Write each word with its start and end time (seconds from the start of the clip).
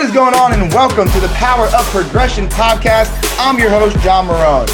What 0.00 0.08
is 0.08 0.14
going 0.14 0.34
on, 0.34 0.54
and 0.54 0.72
welcome 0.72 1.06
to 1.10 1.20
the 1.20 1.28
Power 1.34 1.66
of 1.66 1.84
Progression 1.88 2.46
podcast. 2.46 3.12
I'm 3.38 3.58
your 3.58 3.68
host, 3.68 3.98
John 3.98 4.26
Marone. 4.26 4.66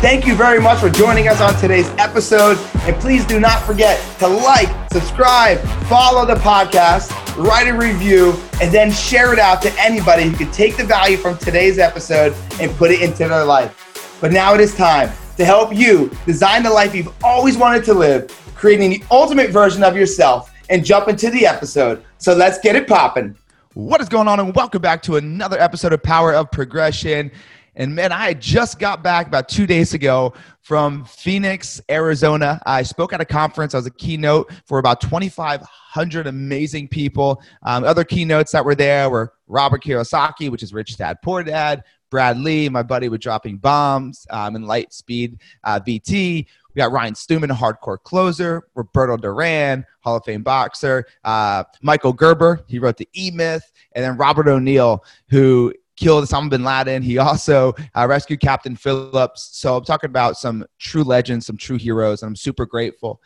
Thank 0.00 0.26
you 0.26 0.34
very 0.34 0.60
much 0.60 0.80
for 0.80 0.90
joining 0.90 1.28
us 1.28 1.40
on 1.40 1.54
today's 1.60 1.88
episode. 1.98 2.58
And 2.80 2.96
please 2.96 3.24
do 3.24 3.38
not 3.38 3.62
forget 3.62 4.00
to 4.18 4.26
like, 4.26 4.68
subscribe, 4.92 5.60
follow 5.86 6.26
the 6.26 6.34
podcast, 6.34 7.12
write 7.36 7.68
a 7.68 7.72
review, 7.72 8.34
and 8.60 8.74
then 8.74 8.90
share 8.90 9.32
it 9.32 9.38
out 9.38 9.62
to 9.62 9.72
anybody 9.78 10.24
who 10.24 10.36
could 10.36 10.52
take 10.52 10.76
the 10.76 10.82
value 10.82 11.16
from 11.16 11.38
today's 11.38 11.78
episode 11.78 12.34
and 12.60 12.68
put 12.72 12.90
it 12.90 13.02
into 13.02 13.18
their 13.18 13.44
life. 13.44 14.18
But 14.20 14.32
now 14.32 14.52
it 14.52 14.60
is 14.60 14.74
time 14.74 15.12
to 15.36 15.44
help 15.44 15.72
you 15.72 16.10
design 16.26 16.64
the 16.64 16.70
life 16.70 16.92
you've 16.92 17.14
always 17.22 17.56
wanted 17.56 17.84
to 17.84 17.94
live, 17.94 18.36
creating 18.56 18.90
the 18.90 19.04
ultimate 19.12 19.50
version 19.50 19.84
of 19.84 19.94
yourself, 19.94 20.52
and 20.70 20.84
jump 20.84 21.06
into 21.06 21.30
the 21.30 21.46
episode. 21.46 22.02
So 22.18 22.34
let's 22.34 22.58
get 22.58 22.74
it 22.74 22.88
popping. 22.88 23.36
What 23.74 24.02
is 24.02 24.08
going 24.10 24.28
on? 24.28 24.38
And 24.38 24.54
welcome 24.54 24.82
back 24.82 25.00
to 25.04 25.16
another 25.16 25.58
episode 25.58 25.94
of 25.94 26.02
Power 26.02 26.34
of 26.34 26.50
Progression. 26.50 27.32
And 27.74 27.94
man, 27.94 28.12
I 28.12 28.34
just 28.34 28.78
got 28.78 29.02
back 29.02 29.26
about 29.26 29.48
two 29.48 29.66
days 29.66 29.94
ago 29.94 30.34
from 30.60 31.06
Phoenix, 31.06 31.80
Arizona. 31.90 32.60
I 32.66 32.82
spoke 32.82 33.14
at 33.14 33.22
a 33.22 33.24
conference. 33.24 33.72
I 33.72 33.78
was 33.78 33.86
a 33.86 33.90
keynote 33.90 34.52
for 34.66 34.78
about 34.78 35.00
2,500 35.00 36.26
amazing 36.26 36.88
people. 36.88 37.42
Um, 37.62 37.84
other 37.84 38.04
keynotes 38.04 38.52
that 38.52 38.62
were 38.62 38.74
there 38.74 39.08
were 39.08 39.32
Robert 39.46 39.82
Kiyosaki, 39.82 40.50
which 40.50 40.62
is 40.62 40.74
Rich 40.74 40.98
Dad 40.98 41.16
Poor 41.22 41.42
Dad, 41.42 41.82
Brad 42.10 42.38
Lea, 42.38 42.68
my 42.68 42.82
buddy 42.82 43.08
with 43.08 43.22
Dropping 43.22 43.56
Bombs 43.56 44.26
um, 44.28 44.54
and 44.54 44.66
Lightspeed 44.66 45.38
uh, 45.64 45.80
VT. 45.80 46.44
We 46.74 46.80
got 46.80 46.92
Ryan 46.92 47.14
Stewman, 47.14 47.50
a 47.50 47.54
hardcore 47.54 48.02
closer, 48.02 48.68
Roberto 48.74 49.16
Duran, 49.16 49.84
Hall 50.00 50.16
of 50.16 50.24
Fame 50.24 50.42
boxer, 50.42 51.04
uh, 51.24 51.64
Michael 51.82 52.12
Gerber, 52.12 52.64
he 52.66 52.78
wrote 52.78 52.96
the 52.96 53.08
E 53.14 53.30
Myth, 53.30 53.70
and 53.92 54.04
then 54.04 54.16
Robert 54.16 54.48
O'Neill, 54.48 55.04
who 55.28 55.72
killed 55.96 56.24
Osama 56.24 56.50
bin 56.50 56.64
Laden. 56.64 57.02
He 57.02 57.18
also 57.18 57.74
uh, 57.94 58.06
rescued 58.08 58.40
Captain 58.40 58.76
Phillips. 58.76 59.50
So 59.52 59.76
I'm 59.76 59.84
talking 59.84 60.10
about 60.10 60.36
some 60.36 60.64
true 60.78 61.04
legends, 61.04 61.46
some 61.46 61.56
true 61.56 61.76
heroes, 61.76 62.22
and 62.22 62.28
I'm 62.28 62.36
super 62.36 62.66
grateful. 62.66 63.20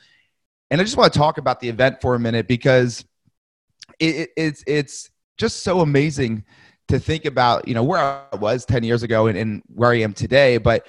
And 0.71 0.81
I 0.81 0.85
just 0.85 0.97
want 0.97 1.13
to 1.13 1.19
talk 1.19 1.39
about 1.39 1.61
the 1.61 1.69
event 1.69 2.01
for 2.01 2.15
a 2.17 2.19
minute 2.19 2.49
because 2.49 3.05
it, 4.01 4.17
it, 4.17 4.31
it's 4.37 4.65
it's 4.67 5.11
just 5.39 5.63
so 5.63 5.81
amazing 5.81 6.45
to 6.89 6.99
think 6.99 7.25
about, 7.25 7.67
you 7.67 7.75
know, 7.75 7.85
where 7.85 8.01
I 8.01 8.37
was 8.37 8.65
10 8.65 8.85
years 8.85 9.03
ago 9.03 9.27
and, 9.27 9.37
and 9.37 9.63
where 9.67 9.91
I 9.91 9.99
am 9.99 10.13
today. 10.13 10.59
But 10.59 10.87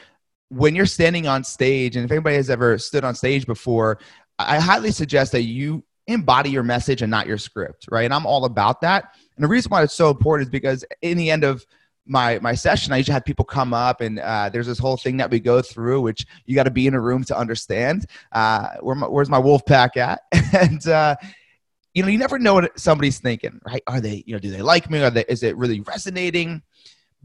when 0.49 0.75
you're 0.75 0.85
standing 0.85 1.27
on 1.27 1.43
stage, 1.43 1.95
and 1.95 2.05
if 2.05 2.11
anybody 2.11 2.35
has 2.35 2.49
ever 2.49 2.77
stood 2.77 3.03
on 3.03 3.15
stage 3.15 3.45
before, 3.45 3.99
I 4.39 4.59
highly 4.59 4.91
suggest 4.91 5.31
that 5.33 5.43
you 5.43 5.83
embody 6.07 6.49
your 6.49 6.63
message 6.63 7.01
and 7.01 7.11
not 7.11 7.27
your 7.27 7.37
script, 7.37 7.87
right? 7.91 8.05
And 8.05 8.13
I'm 8.13 8.25
all 8.25 8.45
about 8.45 8.81
that. 8.81 9.15
And 9.35 9.43
the 9.43 9.47
reason 9.47 9.69
why 9.69 9.83
it's 9.83 9.93
so 9.93 10.09
important 10.09 10.47
is 10.47 10.51
because 10.51 10.85
in 11.01 11.17
the 11.17 11.29
end 11.29 11.43
of 11.43 11.65
my 12.05 12.39
my 12.39 12.55
session, 12.55 12.93
I 12.93 12.97
usually 12.97 13.13
have 13.13 13.25
people 13.25 13.43
come 13.43 13.73
up, 13.73 13.99
and 13.99 14.19
uh, 14.19 14.49
there's 14.49 14.67
this 14.67 14.79
whole 14.79 14.95
thing 14.95 15.17
that 15.17 15.29
we 15.29 15.41
go 15.41 15.61
through, 15.61 16.01
which 16.01 16.25
you 16.45 16.55
got 16.55 16.63
to 16.63 16.71
be 16.71 16.87
in 16.87 16.93
a 16.93 17.01
room 17.01 17.25
to 17.25 17.37
understand. 17.37 18.05
Uh, 18.31 18.69
where 18.79 18.95
my, 18.95 19.07
where's 19.07 19.29
my 19.29 19.39
wolf 19.39 19.65
pack 19.65 19.97
at? 19.97 20.21
and 20.53 20.87
uh, 20.87 21.15
you 21.93 22.03
know, 22.03 22.09
you 22.09 22.17
never 22.17 22.39
know 22.39 22.53
what 22.53 22.79
somebody's 22.79 23.19
thinking, 23.19 23.59
right? 23.65 23.81
Are 23.87 23.99
they, 23.99 24.23
you 24.25 24.33
know, 24.33 24.39
do 24.39 24.51
they 24.51 24.61
like 24.61 24.89
me? 24.89 25.01
Are 25.01 25.09
they, 25.09 25.25
is 25.27 25.41
it 25.41 25.57
really 25.57 25.81
resonating? 25.81 26.61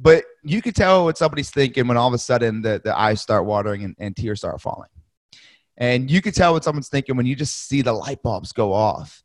But 0.02 0.24
you 0.42 0.60
could 0.60 0.74
tell 0.74 1.04
what 1.04 1.16
somebody's 1.16 1.50
thinking 1.50 1.86
when 1.86 1.96
all 1.96 2.08
of 2.08 2.14
a 2.14 2.18
sudden 2.18 2.60
the, 2.60 2.80
the 2.82 2.98
eyes 2.98 3.20
start 3.20 3.46
watering 3.46 3.84
and, 3.84 3.94
and 4.00 4.16
tears 4.16 4.40
start 4.40 4.60
falling. 4.60 4.88
And 5.76 6.10
you 6.10 6.20
could 6.20 6.34
tell 6.34 6.52
what 6.52 6.64
someone's 6.64 6.88
thinking 6.88 7.16
when 7.16 7.24
you 7.24 7.36
just 7.36 7.68
see 7.68 7.82
the 7.82 7.92
light 7.92 8.20
bulbs 8.20 8.52
go 8.52 8.72
off. 8.72 9.22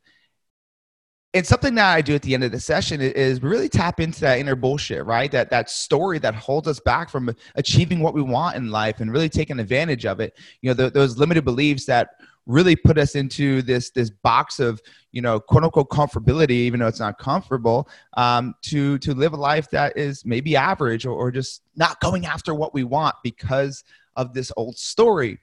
And 1.38 1.46
something 1.46 1.76
that 1.76 1.96
I 1.96 2.02
do 2.02 2.16
at 2.16 2.24
the 2.24 2.34
end 2.34 2.44
of 2.44 2.52
the 2.52 2.60
session 2.60 3.00
is 3.00 3.44
really 3.44 3.70
tap 3.70 4.00
into 4.00 4.22
that 4.22 4.40
inner 4.40 4.56
bullshit, 4.56 5.06
right? 5.06 5.32
That 5.32 5.50
that 5.52 5.70
story 5.70 6.18
that 6.20 6.34
holds 6.34 6.68
us 6.68 6.80
back 6.80 7.10
from 7.10 7.36
achieving 7.56 8.00
what 8.00 8.16
we 8.16 8.24
want 8.24 8.56
in 8.56 8.72
life 8.72 9.02
and 9.02 9.12
really 9.12 9.30
taking 9.30 9.60
advantage 9.60 10.06
of 10.06 10.20
it. 10.20 10.38
You 10.62 10.74
know, 10.74 10.90
those 10.90 11.18
limited 11.18 11.46
beliefs 11.46 11.86
that 11.86 12.10
really 12.48 12.76
put 12.76 12.98
us 12.98 13.14
into 13.16 13.62
this 13.62 13.92
this 13.92 14.10
box 14.10 14.60
of 14.60 14.82
you 15.12 15.22
know 15.22 15.40
quote 15.40 15.64
unquote 15.64 15.90
comfortability 15.90 16.52
even 16.52 16.80
though 16.80 16.88
it's 16.88 17.00
not 17.00 17.20
comfortable 17.20 17.88
um, 18.16 18.56
to 18.64 18.98
to 19.00 19.14
live 19.14 19.34
a 19.34 19.38
life 19.38 19.70
that 19.70 19.96
is 19.98 20.26
maybe 20.26 20.56
average 20.56 21.06
or, 21.06 21.12
or 21.12 21.30
just 21.30 21.62
not 21.76 22.00
going 22.00 22.26
after 22.26 22.56
what 22.56 22.74
we 22.74 22.86
want 22.86 23.14
because 23.22 23.84
of 24.16 24.34
this 24.34 24.52
old 24.56 24.78
story 24.78 25.38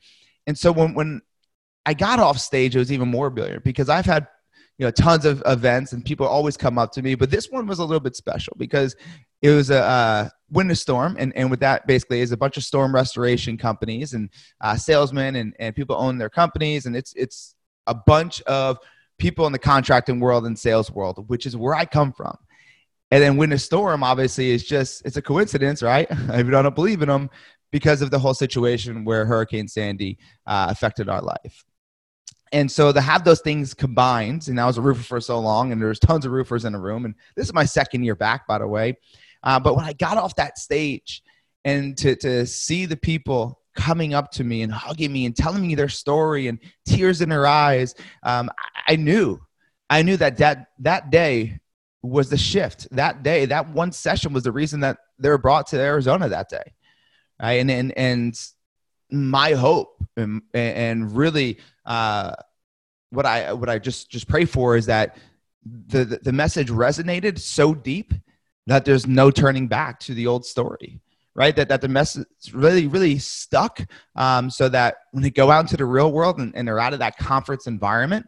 and 0.47 0.59
so 0.59 0.73
when, 0.73 0.95
when 0.95 1.21
I 1.87 1.95
got 1.95 2.19
off 2.19 2.39
stage, 2.39 2.75
it 2.75 2.79
was 2.79 2.93
even 2.93 3.09
more 3.09 3.31
brilliant 3.31 3.65
because 3.65 3.89
I've 3.89 4.07
had 4.07 4.27
you 4.79 4.87
know 4.87 4.91
tons 4.91 5.25
of 5.25 5.43
events 5.47 5.93
and 5.93 6.05
people 6.05 6.27
always 6.27 6.57
come 6.57 6.79
up 6.79 6.93
to 6.93 7.03
me, 7.03 7.15
but 7.15 7.31
this 7.31 7.51
one 7.51 7.67
was 7.67 7.79
a 7.79 7.85
little 7.85 8.01
bit 8.01 8.17
special 8.17 8.55
because 8.59 8.97
it 9.43 9.51
was 9.51 9.71
a 9.71 9.83
uh, 9.83 10.29
winter 10.51 10.75
storm, 10.75 11.17
and 11.19 11.35
and 11.37 11.51
with 11.51 11.61
that 11.61 11.87
basically 11.87 12.21
is 12.21 12.33
a 12.33 12.37
bunch 12.37 12.57
of 12.57 12.65
storm 12.65 12.95
restoration 12.95 13.57
companies 13.57 14.15
and 14.15 14.31
uh, 14.61 14.77
salesmen 14.77 15.37
and 15.37 15.55
and 15.59 15.75
people 15.75 15.97
own 15.97 16.19
their 16.19 16.31
companies, 16.31 16.87
and 16.87 16.97
it's 16.97 17.13
it's 17.15 17.55
a 17.87 17.95
bunch 17.95 18.41
of 18.43 18.79
people 19.19 19.47
in 19.47 19.53
the 19.53 19.59
contracting 19.59 20.19
world 20.19 20.47
and 20.47 20.59
sales 20.59 20.91
world, 20.91 21.29
which 21.29 21.47
is 21.47 21.57
where 21.57 21.75
I 21.75 21.85
come 21.85 22.13
from. 22.13 22.37
And 23.11 23.23
then 23.23 23.37
winter 23.37 23.59
storm 23.59 24.03
obviously 24.03 24.51
is 24.51 24.65
just 24.65 25.07
it's 25.07 25.17
a 25.17 25.23
coincidence, 25.23 25.83
right? 25.83 26.09
if 26.11 26.45
you 26.45 26.51
don't 26.51 26.75
believe 26.75 27.03
in 27.03 27.09
them, 27.09 27.31
because 27.71 28.03
of 28.03 28.11
the 28.11 28.19
whole 28.19 28.35
situation 28.35 29.05
where 29.05 29.27
Hurricane 29.27 29.69
Sandy 29.69 30.19
uh, 30.47 30.67
affected 30.71 31.09
our 31.09 31.21
life. 31.21 31.65
And 32.55 32.71
so 32.71 32.93
to 32.93 33.01
have 33.01 33.25
those 33.25 33.41
things 33.41 33.75
combined, 33.75 34.49
and 34.49 34.59
I 34.61 34.65
was 34.65 34.79
a 34.79 34.81
roofer 34.81 35.03
for 35.03 35.21
so 35.21 35.39
long, 35.41 35.73
and 35.73 35.83
there's 35.83 35.99
tons 35.99 36.25
of 36.25 36.33
roofers 36.33 36.65
in 36.65 36.73
the 36.73 36.79
room, 36.79 37.05
and 37.05 37.15
this 37.37 37.47
is 37.47 37.53
my 37.53 37.65
second 37.65 38.05
year 38.05 38.15
back, 38.15 38.47
by 38.47 38.59
the 38.59 38.67
way. 38.67 38.97
Uh, 39.43 39.61
but 39.61 39.77
when 39.77 39.85
I 39.85 39.93
got 39.93 40.17
off 40.17 40.37
that 40.37 40.57
stage 40.57 41.23
and 41.65 41.97
to, 41.99 42.17
to 42.17 42.47
see 42.47 42.87
the 42.87 42.97
people 42.97 43.61
coming 43.75 44.15
up 44.15 44.31
to 44.31 44.45
me 44.45 44.63
and 44.63 44.73
hugging 44.73 45.13
me 45.13 45.27
and 45.27 45.37
telling 45.37 45.67
me 45.67 45.75
their 45.75 45.89
story 45.89 46.47
and 46.47 46.59
tears 46.87 47.21
in 47.21 47.29
their 47.29 47.47
eyes, 47.47 47.95
um, 48.23 48.49
I, 48.87 48.93
I 48.93 48.97
knew, 48.97 49.39
I 49.91 50.03
knew 50.03 50.17
that, 50.17 50.39
that 50.39 50.69
that 50.79 51.11
day 51.11 51.61
was 52.03 52.31
the 52.31 52.39
shift. 52.39 52.87
That 52.93 53.23
day, 53.23 53.47
that 53.47 53.69
one 53.71 53.93
session 53.93 54.33
was 54.33 54.45
the 54.45 54.53
reason 54.53 54.81
that 54.81 54.99
they 55.19 55.29
were 55.29 55.39
brought 55.39 55.67
to 55.69 55.79
Arizona 55.79 56.29
that 56.29 56.49
day 56.49 56.73
right? 57.41 57.61
And 57.61 57.71
and 57.71 57.93
and 57.97 58.49
my 59.11 59.53
hope 59.53 59.94
and, 60.17 60.43
and 60.53 61.17
really 61.17 61.59
uh, 61.85 62.35
what 63.11 63.27
I 63.27 63.53
what 63.53 63.69
I 63.69 63.79
just 63.79 64.11
just 64.11 64.29
pray 64.29 64.45
for 64.45 64.77
is 64.77 64.87
that 64.87 65.17
the 65.65 66.05
the 66.05 66.33
message 66.33 66.69
resonated 66.69 67.39
so 67.39 67.75
deep 67.75 68.13
that 68.67 68.85
there's 68.85 69.07
no 69.07 69.31
turning 69.31 69.69
back 69.69 70.01
to 70.01 70.15
the 70.15 70.27
old 70.27 70.45
story 70.45 71.01
right? 71.37 71.57
That, 71.57 71.69
that 71.69 71.81
the 71.81 71.89
message 71.89 72.27
really 72.53 72.87
really 72.87 73.19
stuck 73.19 73.81
um, 74.17 74.51
so 74.51 74.69
that 74.69 74.97
when 75.13 75.23
they 75.23 75.31
go 75.31 75.51
out 75.51 75.63
into 75.63 75.77
the 75.77 75.85
real 75.85 76.13
world 76.13 76.39
and, 76.39 76.55
and 76.55 76.67
they're 76.67 76.79
out 76.79 76.93
of 76.93 77.01
that 77.01 77.19
conference 77.19 77.67
environment 77.67 78.27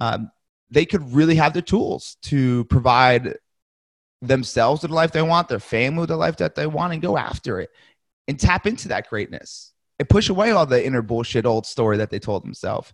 um, 0.00 0.30
they 0.70 0.84
could 0.84 1.12
really 1.12 1.36
have 1.36 1.54
the 1.54 1.62
tools 1.62 2.16
to 2.22 2.64
provide 2.66 3.36
themselves 4.20 4.82
with 4.82 4.90
the 4.90 4.94
life 4.94 5.12
they 5.12 5.22
want 5.22 5.48
their 5.48 5.60
family 5.60 6.00
with 6.00 6.08
the 6.08 6.16
life 6.16 6.36
that 6.36 6.54
they 6.54 6.66
want 6.66 6.92
and 6.92 7.02
go 7.02 7.16
after 7.16 7.60
it 7.60 7.70
and 8.26 8.38
tap 8.38 8.66
into 8.66 8.88
that 8.88 9.08
greatness 9.08 9.72
and 9.98 10.08
push 10.08 10.28
away 10.28 10.50
all 10.50 10.66
the 10.66 10.84
inner 10.84 11.02
bullshit 11.02 11.46
old 11.46 11.66
story 11.66 11.96
that 11.98 12.10
they 12.10 12.18
told 12.18 12.44
themselves. 12.44 12.92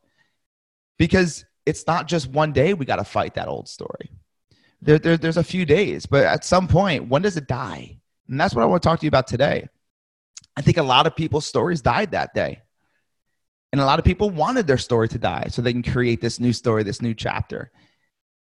Because 0.99 1.45
it's 1.67 1.87
not 1.87 2.09
just 2.09 2.29
one 2.29 2.53
day 2.53 2.75
we 2.75 2.87
got 2.87 2.97
to 2.97 3.05
fight 3.05 3.35
that 3.35 3.49
old 3.49 3.69
story. 3.69 4.11
There, 4.81 4.99
there, 4.99 5.17
there's 5.17 5.37
a 5.37 5.45
few 5.45 5.65
days, 5.65 6.07
but 6.07 6.25
at 6.25 6.45
some 6.45 6.69
point, 6.69 7.09
when 7.09 7.23
does 7.23 7.37
it 7.37 7.47
die? 7.47 7.99
And 8.29 8.41
that's 8.41 8.55
what 8.55 8.63
I 8.63 8.67
want 8.67 8.83
to 8.83 8.89
talk 8.89 9.01
to 9.01 9.07
you 9.07 9.09
about 9.09 9.27
today. 9.27 9.69
I 10.57 10.63
think 10.63 10.77
a 10.77 10.83
lot 10.83 11.07
of 11.07 11.17
people's 11.17 11.47
stories 11.47 11.83
died 11.83 12.13
that 12.13 12.35
day. 12.35 12.63
And 13.73 13.81
a 13.81 13.87
lot 13.87 13.99
of 13.99 14.05
people 14.05 14.31
wanted 14.31 14.67
their 14.67 14.79
story 14.79 15.09
to 15.09 15.19
die 15.19 15.47
so 15.49 15.61
they 15.61 15.73
can 15.73 15.83
create 15.83 16.21
this 16.21 16.39
new 16.39 16.53
story, 16.53 16.85
this 16.85 17.03
new 17.03 17.13
chapter. 17.13 17.73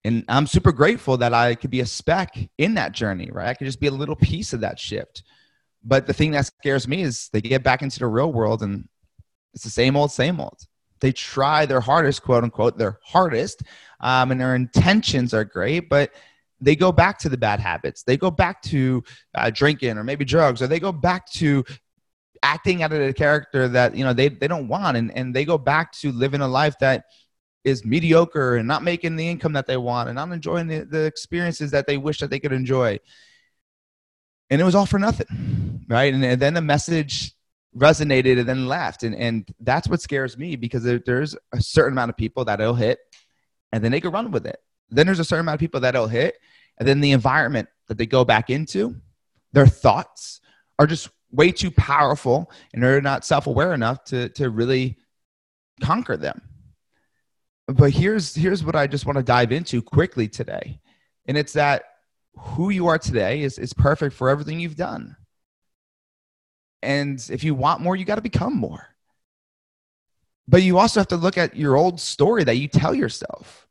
And 0.05 0.23
I'm 0.29 0.47
super 0.47 0.71
grateful 0.71 1.17
that 1.19 1.33
I 1.33 1.55
could 1.55 1.71
be 1.71 1.81
a 1.81 1.87
speck 1.87 2.37
in 2.59 2.75
that 2.75 2.93
journey, 2.93 3.31
right? 3.33 3.49
I 3.49 3.55
could 3.55 3.65
just 3.65 3.81
be 3.81 3.87
a 3.87 3.93
little 3.93 4.17
piece 4.17 4.53
of 4.53 4.61
that 4.61 4.79
shift 4.79 5.23
but 5.85 6.07
the 6.07 6.15
thing 6.15 6.31
that 6.33 6.47
scares 6.47 6.89
me 6.89 7.03
is 7.03 7.29
they 7.33 7.41
get 7.41 7.63
back 7.63 7.83
into 7.83 7.99
the 7.99 8.07
real 8.07 8.33
world 8.33 8.63
and 8.63 8.89
it's 9.53 9.65
the 9.65 9.71
same 9.71 9.97
old, 9.97 10.11
same 10.11 10.41
old. 10.41 10.59
They 11.01 11.13
try 11.13 11.67
their 11.67 11.81
hardest, 11.81 12.23
quote 12.23 12.43
unquote, 12.43 12.79
their 12.79 12.99
hardest, 13.05 13.63
um, 14.01 14.31
and 14.31 14.41
their 14.41 14.55
intentions 14.55 15.35
are 15.35 15.45
great, 15.45 15.89
but 15.89 16.13
they 16.61 16.75
go 16.75 16.91
back 16.91 17.19
to 17.19 17.29
the 17.29 17.37
bad 17.37 17.61
habits. 17.61 18.03
They 18.03 18.17
go 18.17 18.31
back 18.31 18.63
to 18.63 19.05
uh, 19.35 19.51
drinking 19.51 19.99
or 19.99 20.05
maybe 20.05 20.25
drugs, 20.25 20.63
or 20.63 20.67
they 20.67 20.81
go 20.81 20.93
back 20.93 21.31
to 21.33 21.65
acting 22.43 22.83
out 22.83 22.93
of 22.93 23.01
a 23.01 23.13
character 23.13 23.69
that 23.69 23.95
you 23.95 24.05
know 24.05 24.13
they, 24.13 24.29
they 24.29 24.49
don't 24.49 24.69
want, 24.69 24.97
and, 24.97 25.15
and 25.17 25.35
they 25.35 25.45
go 25.45 25.59
back 25.59 25.93
to 25.93 26.11
living 26.11 26.41
a 26.41 26.49
life 26.49 26.79
that 26.81 27.05
is 27.65 27.85
mediocre 27.85 28.57
and 28.57 28.69
not 28.69 28.83
making 28.83 29.17
the 29.17 29.29
income 29.29 29.53
that 29.55 29.67
they 29.67 29.77
want 29.77 30.09
and 30.09 30.17
not 30.17 30.31
enjoying 30.31 30.67
the, 30.67 30.81
the 30.81 31.05
experiences 31.05 31.71
that 31.71 31.87
they 31.87 31.97
wish 31.97 32.21
that 32.21 32.31
they 32.31 32.39
could 32.39 32.53
enjoy 32.53 32.99
and 34.51 34.61
it 34.61 34.65
was 34.65 34.75
all 34.75 34.87
for 34.87 34.99
nothing 34.99 35.85
right 35.89 36.13
and, 36.15 36.25
and 36.25 36.41
then 36.41 36.55
the 36.55 36.61
message 36.61 37.33
resonated 37.77 38.39
and 38.39 38.49
then 38.49 38.67
left 38.67 39.03
and, 39.03 39.15
and 39.17 39.49
that's 39.61 39.89
what 39.89 40.01
scares 40.01 40.39
me 40.39 40.55
because 40.55 40.85
there, 40.85 41.01
there's 41.05 41.37
a 41.53 41.61
certain 41.61 41.93
amount 41.93 42.09
of 42.09 42.17
people 42.17 42.45
that 42.45 42.61
it'll 42.61 42.75
hit 42.75 42.99
and 43.73 43.83
then 43.83 43.91
they 43.91 44.01
can 44.01 44.13
run 44.13 44.31
with 44.31 44.47
it 44.47 44.59
then 44.91 45.07
there's 45.07 45.19
a 45.19 45.25
certain 45.25 45.45
amount 45.45 45.55
of 45.55 45.61
people 45.61 45.81
that 45.81 45.95
it'll 45.95 46.07
hit 46.07 46.37
and 46.79 46.89
then 46.89 47.01
the 47.01 47.13
environment 47.13 47.69
that 47.89 47.99
they 47.99 48.07
go 48.07 48.25
back 48.25 48.51
into, 48.51 48.97
their 49.53 49.67
thoughts 49.67 50.41
are 50.79 50.87
just 50.87 51.09
way 51.31 51.53
too 51.53 51.71
powerful 51.71 52.51
and 52.73 52.83
they're 52.83 53.01
not 53.01 53.25
self-aware 53.25 53.75
enough 53.75 54.05
to, 54.05 54.29
to 54.31 54.51
really 54.51 54.99
conquer 55.81 56.17
them. 56.17 56.41
But 57.67 57.93
here's 57.93 58.35
here's 58.35 58.63
what 58.63 58.77
I 58.77 58.87
just 58.87 59.07
want 59.07 59.17
to 59.17 59.23
dive 59.23 59.51
into 59.51 59.81
quickly 59.81 60.29
today. 60.29 60.81
And 61.27 61.39
it's 61.39 61.55
that 61.55 61.85
who 62.37 62.71
you 62.71 62.87
are 62.89 62.99
today 62.99 63.43
is, 63.43 63.59
is 63.59 63.73
perfect 63.73 64.15
for 64.15 64.29
everything 64.29 64.61
you've 64.61 64.77
done. 64.77 65.17
And 66.83 67.25
if 67.31 67.45
you 67.45 67.55
want 67.55 67.81
more, 67.81 67.97
you 67.97 68.05
got 68.05 68.17
to 68.17 68.21
become 68.21 68.57
more. 68.57 68.95
But 70.47 70.63
you 70.63 70.79
also 70.79 71.01
have 71.01 71.09
to 71.09 71.17
look 71.17 71.39
at 71.39 71.57
your 71.57 71.77
old 71.77 71.99
story 71.99 72.45
that 72.45 72.57
you 72.57 72.69
tell 72.69 72.95
yourself, 72.95 73.67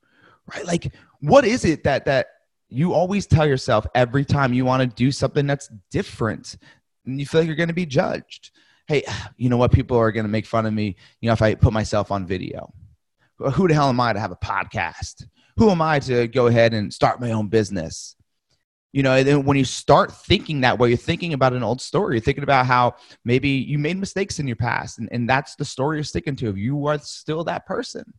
right? 0.53 0.65
Like, 0.65 0.91
what 1.19 1.45
is 1.45 1.65
it 1.65 1.83
that 1.83 2.05
that 2.05 2.27
you 2.69 2.93
always 2.93 3.27
tell 3.27 3.45
yourself 3.45 3.85
every 3.93 4.25
time 4.25 4.53
you 4.53 4.65
want 4.65 4.81
to 4.81 4.95
do 4.95 5.11
something 5.11 5.45
that's 5.45 5.69
different 5.91 6.57
and 7.05 7.19
you 7.19 7.27
feel 7.27 7.41
like 7.41 7.47
you're 7.47 7.55
going 7.55 7.69
to 7.69 7.75
be 7.75 7.85
judged? 7.85 8.51
Hey, 8.87 9.03
you 9.37 9.49
know 9.49 9.57
what? 9.57 9.71
People 9.71 9.97
are 9.97 10.11
going 10.11 10.25
to 10.25 10.31
make 10.31 10.47
fun 10.47 10.65
of 10.65 10.73
me, 10.73 10.95
you 11.21 11.27
know, 11.27 11.33
if 11.33 11.41
I 11.41 11.53
put 11.53 11.73
myself 11.73 12.11
on 12.11 12.25
video. 12.25 12.73
Who 13.37 13.67
the 13.67 13.73
hell 13.73 13.89
am 13.89 13.99
I 13.99 14.13
to 14.13 14.19
have 14.19 14.31
a 14.31 14.37
podcast? 14.37 15.25
Who 15.57 15.69
am 15.69 15.81
I 15.81 15.99
to 15.99 16.27
go 16.27 16.47
ahead 16.47 16.73
and 16.73 16.91
start 16.93 17.21
my 17.21 17.31
own 17.31 17.47
business? 17.47 18.15
You 18.93 19.03
know 19.03 19.23
then 19.23 19.43
when 19.43 19.57
you 19.57 19.65
start 19.65 20.11
thinking 20.11 20.61
that 20.61 20.79
way 20.79 20.87
you're 20.87 20.97
thinking 20.97 21.33
about 21.33 21.53
an 21.53 21.63
old 21.63 21.81
story. 21.81 22.15
You're 22.15 22.21
thinking 22.21 22.43
about 22.43 22.65
how 22.65 22.95
maybe 23.25 23.49
you 23.49 23.77
made 23.77 23.97
mistakes 23.97 24.39
in 24.39 24.47
your 24.47 24.55
past 24.55 24.99
and, 24.99 25.09
and 25.11 25.29
that's 25.29 25.55
the 25.55 25.65
story 25.65 25.97
you're 25.97 26.03
sticking 26.05 26.35
to. 26.37 26.55
You 26.55 26.87
are 26.87 26.99
still 26.99 27.43
that 27.43 27.65
person 27.65 28.13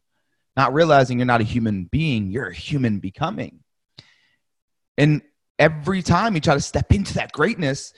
not 0.56 0.75
realizing 0.75 1.19
you're 1.19 1.26
not 1.26 1.41
a 1.41 1.44
human 1.44 1.85
being. 1.85 2.31
You're 2.31 2.49
a 2.49 2.55
human 2.55 3.00
becoming. 3.00 3.61
And 4.97 5.23
every 5.59 6.03
time 6.03 6.35
you 6.35 6.41
try 6.41 6.55
to 6.55 6.61
step 6.61 6.93
into 6.93 7.15
that 7.15 7.32
greatness 7.32 7.93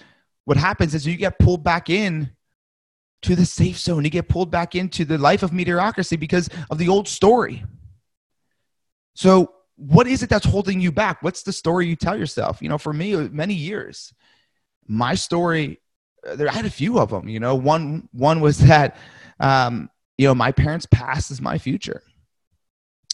what 0.46 0.56
happens 0.56 0.94
is 0.94 1.06
you 1.06 1.16
get 1.16 1.38
pulled 1.38 1.62
back 1.62 1.90
in 1.90 2.30
to 3.22 3.34
the 3.34 3.44
safe 3.44 3.78
zone. 3.78 4.04
You 4.04 4.10
get 4.10 4.28
pulled 4.28 4.50
back 4.50 4.76
into 4.76 5.04
the 5.04 5.18
life 5.18 5.42
of 5.42 5.52
mediocrity 5.52 6.16
because 6.16 6.48
of 6.70 6.78
the 6.78 6.88
old 6.88 7.08
story. 7.08 7.64
So 9.14 9.52
what 9.76 10.06
is 10.06 10.22
it 10.22 10.30
that's 10.30 10.46
holding 10.46 10.80
you 10.80 10.90
back? 10.90 11.22
What's 11.22 11.42
the 11.42 11.52
story 11.52 11.86
you 11.86 11.96
tell 11.96 12.18
yourself? 12.18 12.62
You 12.62 12.68
know, 12.68 12.78
for 12.78 12.92
me, 12.92 13.14
many 13.28 13.54
years, 13.54 14.12
my 14.86 15.14
story, 15.14 15.80
uh, 16.26 16.36
there 16.36 16.48
I 16.48 16.52
had 16.52 16.64
a 16.64 16.70
few 16.70 16.98
of 16.98 17.10
them. 17.10 17.28
You 17.28 17.40
know, 17.40 17.54
one 17.54 18.08
one 18.12 18.40
was 18.40 18.58
that, 18.58 18.96
um, 19.38 19.90
you 20.16 20.26
know, 20.26 20.34
my 20.34 20.52
parents' 20.52 20.86
past 20.90 21.30
is 21.30 21.40
my 21.40 21.58
future. 21.58 22.02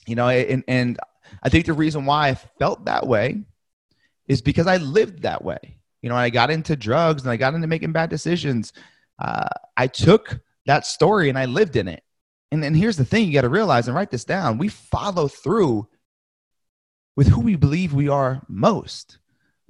You 0.07 0.15
know, 0.15 0.29
and 0.29 0.65
and 0.69 0.99
I 1.43 1.49
think 1.49 1.67
the 1.67 1.73
reason 1.73 2.07
why 2.07 2.29
I 2.29 2.35
felt 2.35 2.85
that 2.85 3.07
way 3.07 3.43
is 4.29 4.41
because 4.41 4.67
I 4.67 4.77
lived 4.77 5.23
that 5.23 5.45
way. 5.45 5.79
You 6.01 6.09
know, 6.09 6.17
I 6.17 6.31
got 6.31 6.51
into 6.51 6.77
drugs 6.77 7.23
and 7.23 7.31
I 7.31 7.37
got 7.37 7.55
into 7.55 7.67
making 7.67 7.93
bad 7.93 8.11
decisions. 8.11 8.73
Uh, 9.19 9.49
I 9.77 9.87
took 9.87 10.41
that 10.67 10.87
story 10.87 11.29
and 11.29 11.39
I 11.39 11.45
lived 11.47 11.77
in 11.77 11.89
it. 11.89 12.03
And 12.51 12.63
then 12.63 12.75
here's 12.75 12.97
the 12.97 13.05
thing 13.05 13.27
you 13.27 13.33
got 13.33 13.43
to 13.43 13.49
realize 13.49 13.87
and 13.89 13.97
write 13.97 14.11
this 14.11 14.25
down. 14.25 14.59
We 14.59 14.69
follow 14.69 15.29
through 15.29 15.89
with 17.17 17.29
who 17.29 17.41
we 17.41 17.57
believe 17.57 17.93
we 17.93 18.09
are 18.09 18.43
most. 18.49 19.19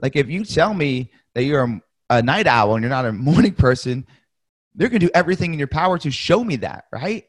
Like 0.00 0.16
if 0.16 0.28
you 0.28 0.44
tell 0.44 0.74
me 0.74 1.12
that 1.34 1.44
you're 1.44 1.64
a, 1.64 1.80
a 2.10 2.22
night 2.22 2.46
owl 2.46 2.74
and 2.74 2.82
you're 2.82 2.90
not 2.90 3.06
a 3.06 3.12
morning 3.12 3.54
person, 3.54 4.06
they're 4.74 4.88
going 4.88 5.00
to 5.00 5.06
do 5.06 5.12
everything 5.14 5.52
in 5.52 5.58
your 5.58 5.68
power 5.68 5.98
to 5.98 6.10
show 6.10 6.42
me 6.42 6.56
that, 6.56 6.84
right? 6.92 7.24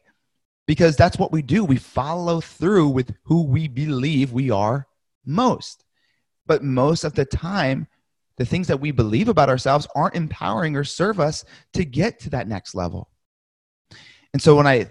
Because 0.66 0.96
that's 0.96 1.18
what 1.18 1.32
we 1.32 1.42
do. 1.42 1.64
We 1.64 1.76
follow 1.76 2.40
through 2.40 2.88
with 2.88 3.14
who 3.24 3.44
we 3.44 3.68
believe 3.68 4.32
we 4.32 4.50
are 4.50 4.86
most. 5.26 5.84
But 6.46 6.62
most 6.62 7.04
of 7.04 7.14
the 7.14 7.24
time, 7.24 7.86
the 8.36 8.46
things 8.46 8.66
that 8.68 8.80
we 8.80 8.90
believe 8.90 9.28
about 9.28 9.48
ourselves 9.48 9.86
aren't 9.94 10.16
empowering 10.16 10.76
or 10.76 10.84
serve 10.84 11.20
us 11.20 11.44
to 11.74 11.84
get 11.84 12.18
to 12.20 12.30
that 12.30 12.48
next 12.48 12.74
level. 12.74 13.10
And 14.32 14.42
so 14.42 14.56
when 14.56 14.66
I 14.66 14.90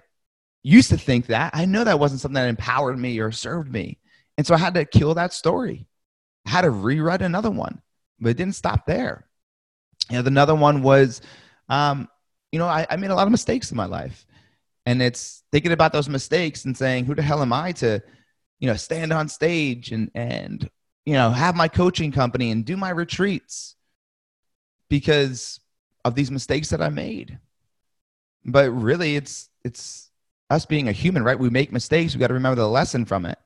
used 0.64 0.90
to 0.90 0.98
think 0.98 1.28
that, 1.28 1.52
I 1.54 1.66
know 1.66 1.84
that 1.84 2.00
wasn't 2.00 2.22
something 2.22 2.42
that 2.42 2.48
empowered 2.48 2.98
me 2.98 3.20
or 3.20 3.32
served 3.32 3.72
me. 3.72 4.00
And 4.38 4.48
so 4.48 4.56
I 4.56 4.58
had 4.58 4.74
to 4.76 4.86
kill 4.86 5.14
that 5.16 5.34
story. 5.34 5.88
I 6.46 6.50
had 6.50 6.62
to 6.62 6.70
rewrite 6.70 7.22
another 7.22 7.52
one, 7.52 7.82
but 8.20 8.30
it 8.30 8.38
didn't 8.38 8.56
stop 8.56 8.86
there. 8.86 9.28
Know, 10.12 10.20
another 10.20 10.56
one 10.56 10.82
was, 10.82 11.22
um, 11.70 12.08
you 12.52 12.60
know, 12.60 12.68
I, 12.68 12.86
I 12.90 12.96
made 12.98 13.12
a 13.12 13.16
lot 13.16 13.28
of 13.28 13.32
mistakes 13.32 13.72
in 13.72 13.78
my 13.78 13.86
life. 13.86 14.26
And 14.86 15.02
it's 15.02 15.44
thinking 15.52 15.72
about 15.72 15.94
those 15.94 16.10
mistakes 16.10 16.66
and 16.66 16.76
saying, 16.76 17.06
who 17.06 17.16
the 17.16 17.22
hell 17.22 17.42
am 17.42 17.54
I 17.54 17.72
to, 17.74 18.02
you 18.60 18.68
know, 18.68 18.76
stand 18.76 19.14
on 19.14 19.30
stage 19.30 19.92
and, 19.92 20.12
and, 20.14 20.70
you 21.06 21.14
know, 21.14 21.30
have 21.30 21.56
my 21.56 21.68
coaching 21.68 22.12
company 22.12 22.52
and 22.52 22.66
do 22.66 22.76
my 22.76 22.90
retreats 22.90 23.76
because 24.90 25.60
of 26.04 26.16
these 26.16 26.32
mistakes 26.32 26.70
that 26.70 26.82
I 26.82 26.90
made. 26.90 27.40
But 28.44 28.72
really, 28.72 29.16
it's, 29.16 29.50
it's 29.64 30.12
us 30.50 30.66
being 30.66 30.90
a 30.90 30.92
human, 30.92 31.24
right? 31.24 31.40
We 31.40 31.50
make 31.50 31.72
mistakes. 31.72 32.14
We 32.14 32.20
got 32.20 32.28
to 32.28 32.34
remember 32.34 32.62
the 32.62 32.68
lesson 32.68 33.06
from 33.06 33.26
it 33.26 33.40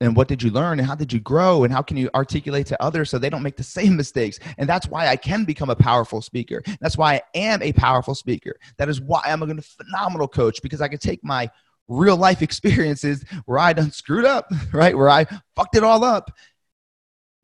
and 0.00 0.16
what 0.16 0.28
did 0.28 0.42
you 0.42 0.50
learn 0.50 0.78
and 0.78 0.88
how 0.88 0.94
did 0.94 1.12
you 1.12 1.20
grow 1.20 1.64
and 1.64 1.72
how 1.72 1.82
can 1.82 1.96
you 1.96 2.08
articulate 2.14 2.66
to 2.66 2.82
others 2.82 3.10
so 3.10 3.18
they 3.18 3.28
don't 3.28 3.42
make 3.42 3.56
the 3.56 3.62
same 3.62 3.96
mistakes? 3.96 4.38
And 4.58 4.68
that's 4.68 4.88
why 4.88 5.08
i 5.08 5.16
can 5.16 5.44
become 5.44 5.70
a 5.70 5.76
powerful 5.76 6.22
speaker. 6.22 6.62
That's 6.80 6.96
why 6.96 7.14
i 7.14 7.22
am 7.34 7.62
a 7.62 7.72
powerful 7.72 8.14
speaker. 8.14 8.56
That 8.78 8.88
is 8.88 9.00
why 9.00 9.22
i'm 9.24 9.42
a 9.42 9.62
phenomenal 9.62 10.28
coach 10.28 10.62
because 10.62 10.80
i 10.80 10.88
can 10.88 10.98
take 10.98 11.22
my 11.22 11.50
real 11.88 12.16
life 12.16 12.42
experiences 12.48 13.24
where 13.44 13.58
i 13.58 13.72
done 13.72 13.90
screwed 13.90 14.24
up 14.24 14.50
right? 14.72 14.96
Where 14.96 15.10
i 15.10 15.26
fucked 15.54 15.76
it 15.76 15.84
all 15.84 16.04
up. 16.04 16.30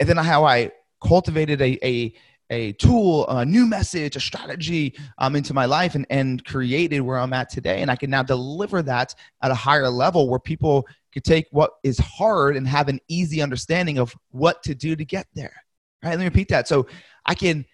And 0.00 0.08
then 0.08 0.16
how 0.16 0.44
i 0.44 0.70
cultivated 1.02 1.60
a, 1.60 1.78
a 1.86 2.14
a 2.50 2.72
tool, 2.74 3.26
a 3.28 3.44
new 3.44 3.66
message, 3.66 4.14
a 4.14 4.20
strategy 4.20 4.94
um, 5.18 5.34
into 5.34 5.52
my 5.52 5.64
life 5.64 5.94
and, 5.94 6.06
and 6.10 6.44
created 6.44 7.00
where 7.00 7.18
I'm 7.18 7.32
at 7.32 7.50
today. 7.50 7.82
And 7.82 7.90
I 7.90 7.96
can 7.96 8.10
now 8.10 8.22
deliver 8.22 8.82
that 8.82 9.14
at 9.42 9.50
a 9.50 9.54
higher 9.54 9.90
level 9.90 10.28
where 10.28 10.38
people 10.38 10.86
could 11.16 11.24
take 11.24 11.46
what 11.50 11.70
is 11.82 11.98
hard 11.98 12.56
and 12.56 12.68
have 12.68 12.88
an 12.88 13.00
easy 13.08 13.40
understanding 13.40 13.98
of 13.98 14.14
what 14.32 14.62
to 14.64 14.74
do 14.74 14.94
to 14.94 15.04
get 15.04 15.26
there. 15.34 15.54
Right? 16.02 16.10
Let 16.10 16.18
me 16.18 16.26
repeat 16.26 16.48
that. 16.48 16.68
So 16.68 16.88
I 17.24 17.34
can 17.34 17.64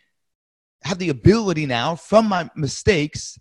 have 0.85 0.99
the 0.99 1.09
ability 1.09 1.67
now 1.67 1.97
from 1.97 2.29
my 2.29 2.49
mistakes 2.55 3.37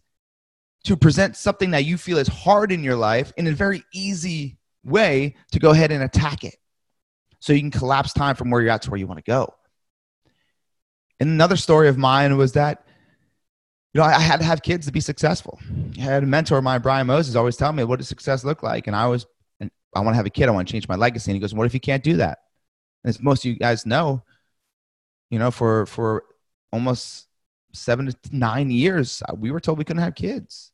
to 0.85 0.97
present 0.97 1.37
something 1.37 1.71
that 1.71 1.85
you 1.85 1.97
feel 1.97 2.17
is 2.17 2.27
hard 2.27 2.71
in 2.71 2.83
your 2.83 2.95
life 2.95 3.31
in 3.37 3.45
a 3.45 3.51
very 3.51 3.83
easy 3.93 4.57
way 4.83 5.35
to 5.51 5.59
go 5.59 5.69
ahead 5.69 5.91
and 5.91 6.01
attack 6.01 6.43
it. 6.43 6.55
So 7.39 7.53
you 7.53 7.59
can 7.59 7.69
collapse 7.69 8.11
time 8.11 8.35
from 8.35 8.49
where 8.49 8.59
you're 8.59 8.71
at 8.71 8.81
to 8.83 8.89
where 8.89 8.99
you 8.99 9.05
want 9.05 9.23
to 9.23 9.31
go. 9.31 9.53
And 11.19 11.29
another 11.29 11.57
story 11.57 11.89
of 11.89 11.99
mine 11.99 12.35
was 12.37 12.53
that 12.53 12.83
you 13.93 13.99
know, 13.99 14.07
I 14.07 14.19
had 14.19 14.39
to 14.39 14.45
have 14.45 14.63
kids 14.63 14.87
to 14.87 14.91
be 14.91 15.01
successful. 15.01 15.59
I 15.99 16.01
had 16.01 16.23
a 16.23 16.25
mentor 16.25 16.57
of 16.57 16.63
mine, 16.63 16.81
Brian 16.81 17.05
Moses, 17.05 17.35
always 17.35 17.57
tell 17.57 17.73
me, 17.73 17.83
what 17.83 17.99
does 17.99 18.07
success 18.07 18.43
look 18.43 18.63
like? 18.63 18.87
And 18.87 18.95
I 18.95 19.05
was 19.07 19.27
I 19.95 19.99
want 19.99 20.13
to 20.13 20.17
have 20.17 20.25
a 20.25 20.31
kid. 20.31 20.47
I 20.47 20.51
want 20.51 20.67
to 20.67 20.71
change 20.71 20.87
my 20.87 20.95
legacy. 20.95 21.31
And 21.31 21.35
he 21.35 21.41
goes, 21.41 21.53
what 21.53 21.65
if 21.65 21.73
you 21.73 21.79
can't 21.79 22.03
do 22.03 22.17
that? 22.17 22.39
And 23.03 23.09
as 23.09 23.21
most 23.21 23.45
of 23.45 23.51
you 23.51 23.57
guys 23.57 23.85
know, 23.85 24.23
you 25.29 25.39
know, 25.39 25.51
for, 25.51 25.85
for 25.85 26.23
almost 26.71 27.27
seven 27.73 28.07
to 28.07 28.15
nine 28.31 28.69
years, 28.69 29.21
uh, 29.27 29.33
we 29.35 29.51
were 29.51 29.59
told 29.59 29.77
we 29.77 29.83
couldn't 29.83 30.03
have 30.03 30.15
kids. 30.15 30.71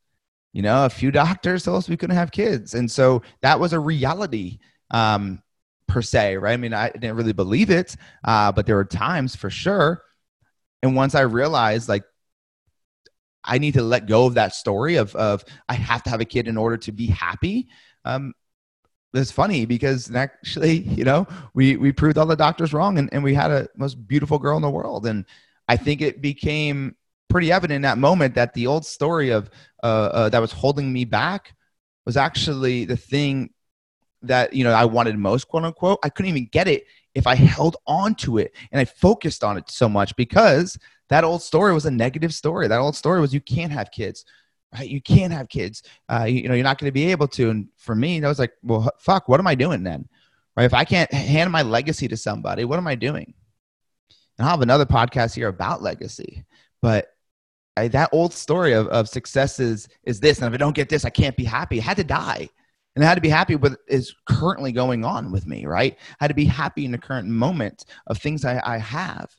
You 0.54 0.62
know, 0.62 0.86
a 0.86 0.90
few 0.90 1.12
doctors 1.12 1.64
told 1.64 1.78
us 1.78 1.90
we 1.90 1.98
couldn't 1.98 2.16
have 2.16 2.32
kids. 2.32 2.74
And 2.74 2.90
so 2.90 3.22
that 3.42 3.60
was 3.60 3.74
a 3.74 3.80
reality 3.80 4.60
um, 4.92 5.42
per 5.88 6.02
se, 6.02 6.38
right? 6.38 6.54
I 6.54 6.58
mean, 6.58 6.74
I 6.74 6.90
didn't 6.90 7.16
really 7.16 7.34
believe 7.34 7.70
it, 7.70 7.96
uh, 8.24 8.52
but 8.52 8.66
there 8.66 8.76
were 8.76 8.86
times 8.86 9.36
for 9.36 9.50
sure. 9.50 10.04
And 10.82 10.96
once 10.96 11.16
I 11.16 11.22
realized 11.22 11.90
like 11.90 12.04
I 13.44 13.58
need 13.58 13.76
to 13.76 13.82
let 13.82 14.08
go 14.08 14.26
of 14.26 14.34
that 14.34 14.54
story 14.54 14.98
of, 14.98 15.16
of 15.16 15.44
I 15.70 15.74
have 15.76 16.04
to 16.04 16.10
have 16.10 16.22
a 16.22 16.26
kid 16.26 16.48
in 16.48 16.58
order 16.58 16.78
to 16.78 16.92
be 16.92 17.08
happy. 17.08 17.70
Um, 18.04 18.34
it's 19.14 19.32
funny 19.32 19.66
because 19.66 20.14
actually, 20.14 20.78
you 20.98 21.04
know, 21.04 21.28
we 21.54 21.78
we 21.78 21.92
proved 21.92 22.18
all 22.18 22.26
the 22.26 22.36
doctors 22.36 22.74
wrong, 22.74 22.98
and, 22.98 23.10
and 23.12 23.24
we 23.24 23.34
had 23.34 23.52
a 23.52 23.68
most 23.76 24.08
beautiful 24.08 24.40
girl 24.40 24.56
in 24.56 24.62
the 24.62 24.70
world. 24.70 25.06
And 25.06 25.26
I 25.68 25.78
think 25.78 26.02
it 26.02 26.22
became 26.22 26.96
pretty 27.30 27.52
evident 27.52 27.78
in 27.78 27.82
that 27.82 27.98
moment 27.98 28.36
that 28.36 28.54
the 28.54 28.68
old 28.68 28.86
story 28.86 29.30
of 29.30 29.50
uh, 29.84 29.86
uh, 29.86 30.30
that 30.30 30.40
was 30.40 30.52
holding 30.52 30.92
me 30.92 31.06
back 31.06 31.54
was 32.06 32.18
actually 32.18 32.86
the 32.86 32.98
thing 32.98 33.50
that 34.22 34.54
you 34.54 34.64
know 34.64 34.72
I 34.72 34.86
wanted 34.86 35.18
most, 35.18 35.48
quote 35.48 35.64
unquote. 35.64 36.00
I 36.04 36.10
couldn't 36.10 36.30
even 36.30 36.50
get 36.52 36.68
it 36.68 36.86
if 37.16 37.28
I 37.28 37.36
held 37.36 37.78
on 37.88 38.16
to 38.16 38.38
it 38.38 38.56
and 38.72 38.80
I 38.80 38.86
focused 38.86 39.44
on 39.44 39.58
it 39.58 39.70
so 39.70 39.90
much 39.90 40.16
because 40.16 40.78
that 41.10 41.24
old 41.24 41.42
story 41.42 41.74
was 41.74 41.86
a 41.86 41.92
negative 41.92 42.34
story. 42.34 42.68
That 42.68 42.80
old 42.80 42.96
story 42.96 43.22
was 43.22 43.34
you 43.34 43.42
can't 43.42 43.72
have 43.72 43.92
kids 43.92 44.24
right? 44.74 44.90
You 44.90 45.02
can't 45.02 45.34
have 45.34 45.50
kids. 45.50 45.84
Uh, 46.10 46.26
you, 46.28 46.42
you 46.42 46.50
know, 46.50 46.56
you're 46.56 46.64
not 46.64 46.78
going 46.78 46.90
to 46.90 46.94
be 46.94 47.12
able 47.12 47.28
to. 47.30 47.50
And 47.50 47.68
for 47.78 47.96
me, 47.96 48.24
I 48.24 48.28
was 48.28 48.40
like, 48.40 48.54
well, 48.64 48.90
fuck, 49.00 49.28
what 49.28 49.40
am 49.40 49.48
I 49.48 49.56
doing 49.56 49.84
then? 49.84 50.08
Right? 50.56 50.66
If 50.66 50.74
I 50.74 50.86
can't 50.86 51.12
hand 51.14 51.52
my 51.52 51.62
legacy 51.62 52.08
to 52.08 52.18
somebody, 52.18 52.66
what 52.66 52.80
am 52.80 52.88
I 52.88 52.96
doing? 52.96 53.34
And 54.38 54.46
I'll 54.46 54.52
have 54.52 54.62
another 54.62 54.86
podcast 54.86 55.36
here 55.36 55.48
about 55.48 55.82
legacy, 55.82 56.46
but 56.82 57.08
I, 57.76 57.88
that 57.90 58.10
old 58.12 58.34
story 58.34 58.74
of, 58.74 58.88
of 58.88 59.08
success 59.08 59.60
is, 59.60 59.88
is 60.04 60.20
this. 60.20 60.40
And 60.40 60.48
if 60.48 60.54
I 60.54 60.58
don't 60.58 60.76
get 60.76 60.90
this, 60.90 61.06
I 61.06 61.10
can't 61.10 61.38
be 61.38 61.44
happy. 61.44 61.80
I 61.80 61.84
had 61.84 61.98
to 61.98 62.04
die. 62.04 62.50
And 62.96 63.06
I 63.06 63.08
had 63.08 63.16
to 63.16 63.22
be 63.22 63.30
happy 63.30 63.56
with 63.56 63.78
is 63.88 64.16
currently 64.28 64.72
going 64.72 65.06
on 65.06 65.32
with 65.32 65.46
me, 65.46 65.68
right? 65.68 65.96
I 66.20 66.24
had 66.24 66.30
to 66.30 66.34
be 66.34 66.46
happy 66.46 66.86
in 66.86 66.92
the 66.92 66.98
current 66.98 67.28
moment 67.28 67.86
of 68.08 68.18
things 68.18 68.44
I, 68.44 68.60
I 68.66 68.80
have. 68.80 69.30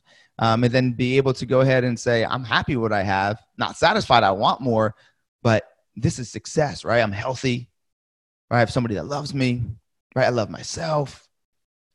Um, 0.41 0.63
and 0.63 0.73
then 0.73 0.93
be 0.93 1.17
able 1.17 1.33
to 1.33 1.45
go 1.45 1.59
ahead 1.59 1.83
and 1.83 1.99
say, 1.99 2.23
I'm 2.23 2.45
happy 2.45 2.77
with 2.77 2.91
what 2.91 2.97
I 2.97 3.03
have, 3.03 3.43
not 3.57 3.75
satisfied, 3.75 4.23
I 4.23 4.31
want 4.31 4.61
more, 4.61 4.95
but 5.41 5.63
this 5.95 6.19
is 6.19 6.29
success, 6.29 6.85
right? 6.85 7.01
I'm 7.01 7.11
healthy, 7.11 7.69
right? 8.49 8.57
I 8.57 8.59
have 8.59 8.71
somebody 8.71 8.95
that 8.95 9.05
loves 9.05 9.33
me, 9.33 9.63
right? 10.15 10.25
I 10.25 10.29
love 10.29 10.49
myself, 10.49 11.27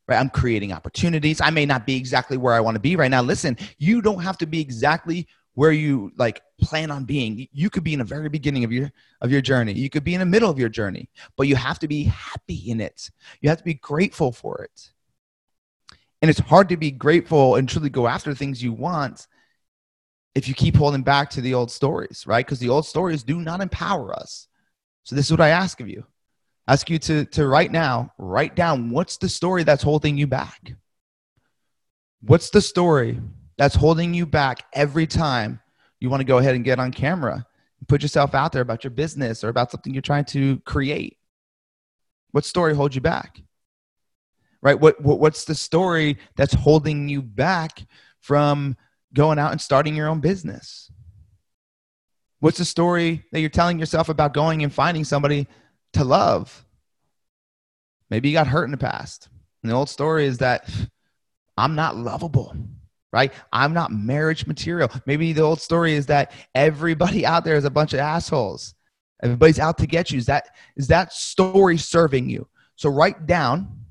right? 0.09 0.19
I'm 0.19 0.31
creating 0.31 0.73
opportunities. 0.73 1.41
I 1.41 1.51
may 1.51 1.67
not 1.67 1.87
be 1.87 1.97
exactly 1.97 2.37
where 2.37 2.55
I 2.55 2.61
want 2.61 2.75
to 2.75 2.81
be 2.81 2.97
right 2.97 3.11
now. 3.11 3.23
Listen, 3.23 3.57
you 3.79 4.03
don't 4.03 4.23
have 4.23 4.39
to 4.39 4.47
be 4.47 4.61
exactly 4.61 5.27
where 5.55 5.73
you 5.73 6.13
like 6.17 6.43
plan 6.61 6.91
on 6.91 7.05
being. 7.05 7.49
You 7.53 7.71
could 7.71 7.85
be 7.85 7.93
in 7.93 8.01
the 8.01 8.05
very 8.05 8.29
beginning 8.29 8.65
of 8.65 8.73
your 8.73 8.91
of 9.21 9.31
your 9.31 9.41
journey. 9.41 9.73
You 9.73 9.89
could 9.89 10.05
be 10.05 10.15
in 10.15 10.21
the 10.21 10.27
middle 10.27 10.51
of 10.51 10.59
your 10.59 10.69
journey, 10.69 11.09
but 11.37 11.49
you 11.49 11.57
have 11.57 11.79
to 11.81 11.89
be 11.89 12.05
happy 12.05 12.71
in 12.71 12.81
it. 12.81 13.11
You 13.41 13.49
have 13.49 13.59
to 13.59 13.65
be 13.65 13.75
grateful 13.75 14.33
for 14.33 14.63
it. 14.63 14.91
And 16.23 16.31
it's 16.31 16.41
hard 16.41 16.69
to 16.71 16.77
be 16.77 16.91
grateful 16.91 17.57
and 17.57 17.69
truly 17.69 17.91
go 17.91 18.07
after 18.07 18.35
things 18.35 18.63
you 18.63 18.73
want 18.73 19.27
if 20.35 20.49
you 20.49 20.55
keep 20.55 20.77
holding 20.77 21.03
back 21.03 21.31
to 21.31 21.41
the 21.41 21.55
old 21.55 21.71
stories, 21.71 22.27
right? 22.27 22.45
Because 22.45 22.59
the 22.59 22.69
old 22.69 22.87
stories 22.87 23.23
do 23.23 23.41
not 23.41 23.61
empower 23.61 24.13
us. 24.13 24.49
So 25.05 25.15
this 25.15 25.27
is 25.27 25.31
what 25.31 25.41
I 25.41 25.51
ask 25.51 25.81
of 25.81 25.89
you. 25.89 26.05
I 26.67 26.73
ask 26.73 26.89
you 26.89 26.99
to 27.01 27.25
to 27.27 27.47
right 27.47 27.71
now 27.71 28.13
write 28.19 28.57
down 28.57 28.91
what's 28.91 29.19
the 29.19 29.29
story 29.29 29.65
that's 29.65 29.83
holding 29.83 30.17
you 30.17 30.27
back. 30.27 30.75
What's 32.23 32.51
the 32.51 32.63
story 32.63 33.21
that's 33.59 33.75
holding 33.75 34.15
you 34.15 34.27
back 34.27 34.65
every 34.73 35.07
time 35.07 35.61
you 36.01 36.09
want 36.11 36.21
to 36.21 36.25
go 36.25 36.39
ahead 36.39 36.55
and 36.55 36.65
get 36.65 36.81
on 36.81 36.91
camera 36.91 37.47
and 37.79 37.89
put 37.89 38.03
yourself 38.03 38.35
out 38.35 38.53
there 38.53 38.63
about 38.63 38.83
your 38.83 38.93
business 38.93 39.45
or 39.45 39.51
about 39.51 39.71
something 39.71 39.93
you're 39.93 40.03
trying 40.03 40.25
to 40.27 40.59
create? 40.61 41.19
What 42.33 42.47
story 42.47 42.75
holds 42.75 42.95
you 42.95 43.03
back? 43.03 43.41
Right? 44.63 44.81
What, 44.81 45.01
what 45.03 45.21
what's 45.21 45.45
the 45.45 45.55
story 45.55 46.17
that's 46.35 46.55
holding 46.55 47.11
you 47.11 47.21
back 47.21 47.87
from 48.21 48.77
going 49.15 49.39
out 49.39 49.53
and 49.53 49.61
starting 49.61 49.95
your 49.95 50.09
own 50.09 50.21
business? 50.21 50.91
What's 52.41 52.59
the 52.59 52.65
story 52.65 53.25
that 53.33 53.41
you're 53.41 53.49
telling 53.49 53.79
yourself 53.79 54.09
about 54.09 54.35
going 54.35 54.63
and 54.63 54.73
finding 54.73 55.05
somebody 55.05 55.47
to 55.95 56.05
love? 56.05 56.67
Maybe 58.11 58.29
you 58.29 58.35
got 58.35 58.47
hurt 58.47 58.65
in 58.65 58.71
the 58.71 58.77
past. 58.77 59.29
And 59.63 59.71
the 59.71 59.77
old 59.77 59.89
story 59.89 60.27
is 60.27 60.39
that 60.39 60.69
I'm 61.57 61.75
not 61.75 61.97
lovable 61.97 62.55
right? 63.15 63.33
I'm 63.53 63.73
not 63.73 63.93
marriage 63.93 64.45
material. 64.45 64.91
Maybe 65.07 65.33
the 65.33 65.43
old 65.43 65.61
story 65.61 65.95
is 65.95 66.07
that 66.07 66.33
everybody 66.53 67.25
out 67.25 67.45
there 67.45 67.55
is 67.55 67.65
a 67.65 67.71
bunch 67.71 67.93
of 67.93 68.01
assholes. 68.01 68.75
Everybody's 69.23 69.61
out 69.61 69.79
to 69.79 69.87
get 69.87 70.11
you. 70.11 70.19
Is 70.19 70.27
that 70.27 70.49
is 70.77 70.89
that 70.89 71.13
story 71.13 71.79
serving 71.79 72.29
you? 72.29 72.49
So 72.75 72.91
write 72.91 73.25
down 73.27 73.85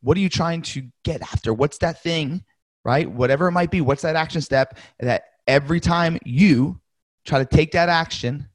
what 0.00 0.16
are 0.16 0.20
you 0.20 0.28
trying 0.28 0.62
to 0.62 0.88
get 1.04 1.22
after? 1.22 1.54
What's 1.54 1.78
that 1.78 2.02
thing, 2.02 2.42
right? 2.84 3.10
Whatever 3.10 3.48
it 3.48 3.52
might 3.52 3.70
be, 3.70 3.80
what's 3.80 4.02
that 4.02 4.16
action 4.16 4.40
step 4.40 4.78
that 5.00 5.24
every 5.46 5.80
time 5.80 6.18
you 6.24 6.80
try 7.24 7.38
to 7.38 7.44
take 7.44 7.72
that 7.72 7.88
action, 7.88 8.48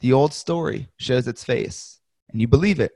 the 0.00 0.12
old 0.12 0.32
story 0.32 0.88
shows 0.96 1.26
its 1.26 1.44
face 1.44 2.00
and 2.30 2.40
you 2.40 2.48
believe 2.48 2.80
it. 2.80 2.92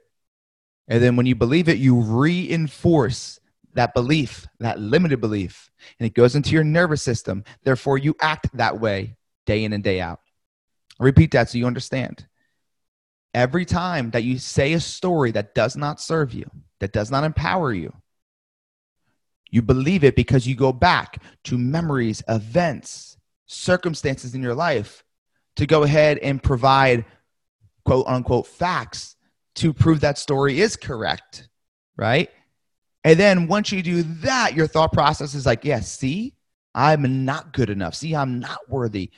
And 0.88 1.02
then 1.02 1.16
when 1.16 1.26
you 1.26 1.34
believe 1.34 1.68
it, 1.68 1.78
you 1.78 2.00
reinforce 2.00 3.38
that 3.74 3.94
belief, 3.94 4.46
that 4.58 4.80
limited 4.80 5.20
belief, 5.20 5.70
and 5.98 6.06
it 6.06 6.14
goes 6.14 6.34
into 6.34 6.50
your 6.50 6.64
nervous 6.64 7.02
system. 7.02 7.44
Therefore, 7.62 7.98
you 7.98 8.16
act 8.20 8.48
that 8.56 8.80
way 8.80 9.16
day 9.46 9.64
in 9.64 9.72
and 9.72 9.84
day 9.84 10.00
out. 10.00 10.20
I'll 10.98 11.06
repeat 11.06 11.30
that 11.32 11.48
so 11.48 11.58
you 11.58 11.66
understand. 11.66 12.26
Every 13.32 13.64
time 13.64 14.10
that 14.10 14.24
you 14.24 14.38
say 14.38 14.72
a 14.72 14.80
story 14.80 15.30
that 15.30 15.54
does 15.54 15.76
not 15.76 16.00
serve 16.00 16.34
you, 16.34 16.50
that 16.80 16.92
does 16.92 17.10
not 17.12 17.22
empower 17.22 17.72
you, 17.72 17.94
you 19.50 19.62
believe 19.62 20.04
it 20.04 20.16
because 20.16 20.46
you 20.46 20.54
go 20.54 20.72
back 20.72 21.22
to 21.44 21.58
memories, 21.58 22.22
events, 22.28 23.16
circumstances 23.46 24.34
in 24.34 24.42
your 24.42 24.54
life 24.54 25.04
to 25.56 25.66
go 25.66 25.82
ahead 25.82 26.18
and 26.18 26.42
provide 26.42 27.04
quote 27.84 28.06
unquote 28.06 28.46
facts 28.46 29.16
to 29.56 29.72
prove 29.72 30.00
that 30.00 30.18
story 30.18 30.60
is 30.60 30.76
correct, 30.76 31.48
right? 31.96 32.30
And 33.04 33.18
then 33.18 33.46
once 33.48 33.72
you 33.72 33.82
do 33.82 34.02
that, 34.02 34.54
your 34.54 34.66
thought 34.66 34.92
process 34.92 35.34
is 35.34 35.46
like, 35.46 35.64
yeah, 35.64 35.80
see, 35.80 36.34
I'm 36.74 37.24
not 37.24 37.52
good 37.52 37.70
enough. 37.70 37.94
See, 37.94 38.14
I'm 38.14 38.38
not 38.38 38.58
worthy. 38.68 39.10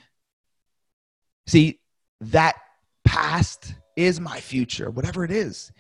See, 1.47 1.81
that 2.21 2.57
past 3.05 3.75
is 3.97 4.21
my 4.21 4.41
future, 4.41 4.91
whatever 4.91 5.25
it 5.25 5.31
is. 5.31 5.73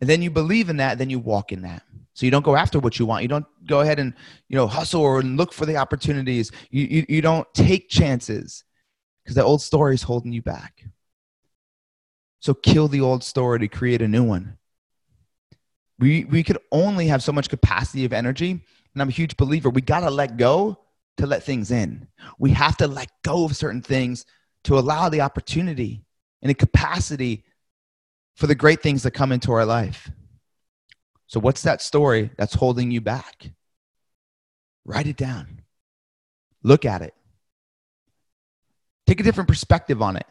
And 0.00 0.08
then 0.08 0.22
you 0.22 0.30
believe 0.30 0.70
in 0.70 0.76
that, 0.76 0.98
then 0.98 1.10
you 1.10 1.18
walk 1.18 1.52
in 1.52 1.62
that. 1.62 1.82
So 2.14 2.26
you 2.26 2.30
don't 2.30 2.44
go 2.44 2.56
after 2.56 2.78
what 2.78 2.98
you 2.98 3.06
want. 3.06 3.22
You 3.22 3.28
don't 3.28 3.46
go 3.66 3.80
ahead 3.80 3.98
and, 3.98 4.14
you 4.48 4.56
know, 4.56 4.66
hustle 4.66 5.02
or 5.02 5.22
look 5.22 5.52
for 5.52 5.66
the 5.66 5.76
opportunities. 5.76 6.50
You, 6.70 6.84
you, 6.84 7.06
you 7.08 7.22
don't 7.22 7.46
take 7.54 7.88
chances 7.88 8.64
because 9.24 9.34
the 9.36 9.44
old 9.44 9.62
story 9.62 9.94
is 9.94 10.02
holding 10.02 10.32
you 10.32 10.42
back. 10.42 10.84
So 12.40 12.54
kill 12.54 12.88
the 12.88 13.02
old 13.02 13.22
story 13.22 13.58
to 13.60 13.68
create 13.68 14.02
a 14.02 14.08
new 14.08 14.24
one 14.24 14.58
we 16.00 16.24
we 16.24 16.42
could 16.42 16.58
only 16.72 17.06
have 17.06 17.22
so 17.22 17.30
much 17.30 17.48
capacity 17.48 18.04
of 18.04 18.12
energy 18.12 18.50
and 18.50 19.02
i'm 19.02 19.08
a 19.08 19.12
huge 19.12 19.36
believer 19.36 19.70
we 19.70 19.82
got 19.82 20.00
to 20.00 20.10
let 20.10 20.36
go 20.36 20.76
to 21.16 21.26
let 21.26 21.44
things 21.44 21.70
in 21.70 22.08
we 22.38 22.50
have 22.50 22.76
to 22.76 22.88
let 22.88 23.08
go 23.22 23.44
of 23.44 23.54
certain 23.54 23.82
things 23.82 24.24
to 24.64 24.78
allow 24.78 25.08
the 25.08 25.20
opportunity 25.20 26.02
and 26.42 26.50
the 26.50 26.54
capacity 26.54 27.44
for 28.34 28.46
the 28.46 28.54
great 28.54 28.82
things 28.82 29.02
that 29.02 29.12
come 29.12 29.30
into 29.30 29.52
our 29.52 29.66
life 29.66 30.10
so 31.30 31.38
what's 31.38 31.62
that 31.62 31.80
story 31.80 32.30
that's 32.36 32.54
holding 32.54 32.90
you 32.90 33.00
back 33.00 33.50
write 34.84 35.06
it 35.06 35.16
down 35.16 35.62
look 36.62 36.84
at 36.84 37.02
it 37.02 37.14
take 39.06 39.20
a 39.20 39.22
different 39.22 39.48
perspective 39.48 40.02
on 40.02 40.16
it 40.16 40.26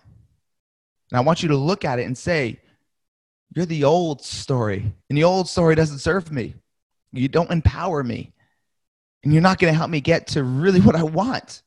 and 1.11 1.17
i 1.17 1.21
want 1.21 1.41
you 1.41 1.49
to 1.49 1.57
look 1.57 1.85
at 1.85 1.99
it 1.99 2.03
and 2.03 2.17
say 2.17 2.59
you're 3.55 3.65
the 3.65 3.83
old 3.83 4.23
story, 4.23 4.93
and 5.09 5.17
the 5.17 5.23
old 5.23 5.49
story 5.49 5.75
doesn't 5.75 5.99
serve 5.99 6.31
me. 6.31 6.55
You 7.11 7.27
don't 7.27 7.51
empower 7.51 8.03
me, 8.03 8.31
and 9.23 9.33
you're 9.33 9.41
not 9.41 9.57
going 9.57 9.73
to 9.73 9.77
help 9.77 9.89
me 9.89 10.01
get 10.01 10.27
to 10.27 10.43
really 10.43 10.79
what 10.79 10.95
I 10.95 11.03
want. 11.03 11.63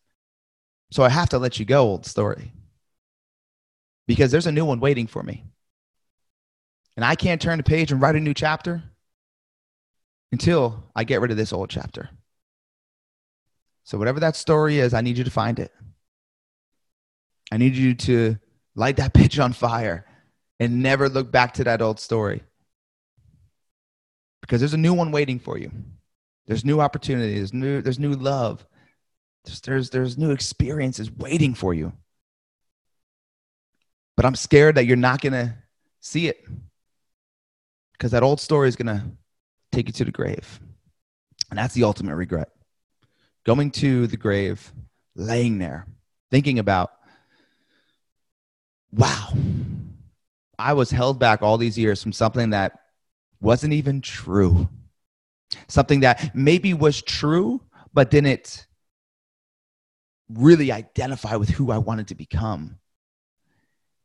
So 0.92 1.02
I 1.02 1.08
have 1.08 1.30
to 1.30 1.38
let 1.38 1.58
you 1.58 1.64
go, 1.64 1.82
old 1.82 2.06
story, 2.06 2.52
because 4.06 4.30
there's 4.30 4.46
a 4.46 4.52
new 4.52 4.64
one 4.64 4.78
waiting 4.78 5.06
for 5.06 5.22
me. 5.22 5.44
And 6.96 7.04
I 7.04 7.14
can't 7.14 7.40
turn 7.40 7.56
the 7.56 7.64
page 7.64 7.90
and 7.90 8.00
write 8.00 8.16
a 8.16 8.20
new 8.20 8.34
chapter 8.34 8.82
until 10.32 10.90
I 10.96 11.04
get 11.04 11.20
rid 11.20 11.30
of 11.30 11.36
this 11.36 11.52
old 11.52 11.70
chapter. 11.70 12.08
So, 13.84 13.98
whatever 13.98 14.20
that 14.20 14.36
story 14.36 14.78
is, 14.78 14.94
I 14.94 15.02
need 15.02 15.18
you 15.18 15.24
to 15.24 15.30
find 15.30 15.58
it. 15.58 15.70
I 17.52 17.58
need 17.58 17.76
you 17.76 17.94
to 17.94 18.38
light 18.74 18.96
that 18.96 19.14
pitch 19.14 19.38
on 19.38 19.52
fire 19.52 20.06
and 20.58 20.82
never 20.82 21.08
look 21.08 21.30
back 21.30 21.54
to 21.54 21.64
that 21.64 21.82
old 21.82 22.00
story. 22.00 22.42
Because 24.40 24.60
there's 24.60 24.74
a 24.74 24.78
new 24.78 24.94
one 24.94 25.12
waiting 25.12 25.38
for 25.38 25.58
you. 25.58 25.70
There's 26.46 26.64
new 26.64 26.80
opportunities, 26.80 27.36
there's 27.36 27.52
new, 27.52 27.82
there's 27.82 27.98
new 27.98 28.14
love. 28.14 28.66
There's, 29.44 29.60
there's, 29.60 29.90
there's 29.90 30.18
new 30.18 30.30
experiences 30.30 31.10
waiting 31.10 31.54
for 31.54 31.74
you. 31.74 31.92
But 34.16 34.24
I'm 34.24 34.36
scared 34.36 34.76
that 34.76 34.86
you're 34.86 34.96
not 34.96 35.20
going 35.20 35.32
to 35.32 35.54
see 36.00 36.28
it. 36.28 36.44
Because 37.92 38.12
that 38.12 38.22
old 38.22 38.40
story 38.40 38.68
is 38.68 38.76
going 38.76 38.86
to 38.86 39.04
take 39.72 39.88
you 39.88 39.92
to 39.94 40.04
the 40.04 40.12
grave. 40.12 40.60
And 41.50 41.58
that's 41.58 41.74
the 41.74 41.84
ultimate 41.84 42.14
regret. 42.14 42.50
Going 43.44 43.70
to 43.72 44.06
the 44.06 44.16
grave, 44.16 44.72
laying 45.16 45.58
there, 45.58 45.86
thinking 46.30 46.58
about, 46.58 46.92
wow, 48.92 49.32
I 50.58 50.74
was 50.74 50.90
held 50.90 51.18
back 51.18 51.42
all 51.42 51.58
these 51.58 51.76
years 51.76 52.02
from 52.02 52.12
something 52.12 52.50
that 52.50 52.78
wasn't 53.40 53.72
even 53.72 54.00
true. 54.00 54.68
Something 55.66 56.00
that 56.00 56.34
maybe 56.34 56.72
was 56.72 57.02
true, 57.02 57.60
but 57.92 58.10
didn't 58.10 58.66
really 60.30 60.70
identify 60.70 61.36
with 61.36 61.48
who 61.50 61.72
I 61.72 61.78
wanted 61.78 62.08
to 62.08 62.14
become. 62.14 62.78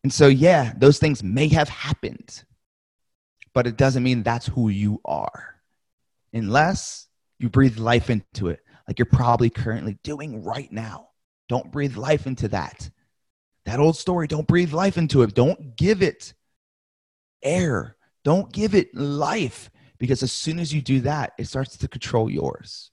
And 0.04 0.12
so, 0.12 0.28
yeah, 0.28 0.74
those 0.76 1.00
things 1.00 1.24
may 1.24 1.48
have 1.50 1.70
happened, 1.70 2.44
but 3.54 3.68
it 3.68 3.78
doesn't 3.78 4.04
mean 4.04 4.24
that's 4.24 4.48
who 4.48 4.70
you 4.70 5.00
are 5.06 5.57
unless 6.34 7.08
you 7.40 7.50
breathe 7.50 7.78
life 7.78 8.10
into 8.10 8.50
it, 8.50 8.60
like 8.88 9.00
you're 9.00 9.06
probably 9.06 9.50
currently 9.50 9.98
doing 10.04 10.44
right 10.44 10.72
now. 10.72 11.10
Don't 11.50 11.72
breathe 11.72 11.96
life 11.96 12.28
into 12.28 12.48
that. 12.50 12.90
That 13.66 13.80
old 13.80 13.98
story, 13.98 14.28
don't 14.28 14.48
breathe 14.48 14.74
life 14.74 14.98
into 14.98 15.24
it. 15.24 15.34
Don't 15.34 15.76
give 15.76 16.02
it 16.02 16.34
air. 17.44 17.98
Don't 18.24 18.52
give 18.52 18.76
it 18.76 18.94
life 18.96 19.70
because 19.98 20.24
as 20.24 20.32
soon 20.32 20.60
as 20.60 20.74
you 20.74 20.82
do 20.82 21.02
that, 21.02 21.34
it 21.38 21.48
starts 21.48 21.78
to 21.78 21.88
control 21.88 22.30
yours. 22.30 22.92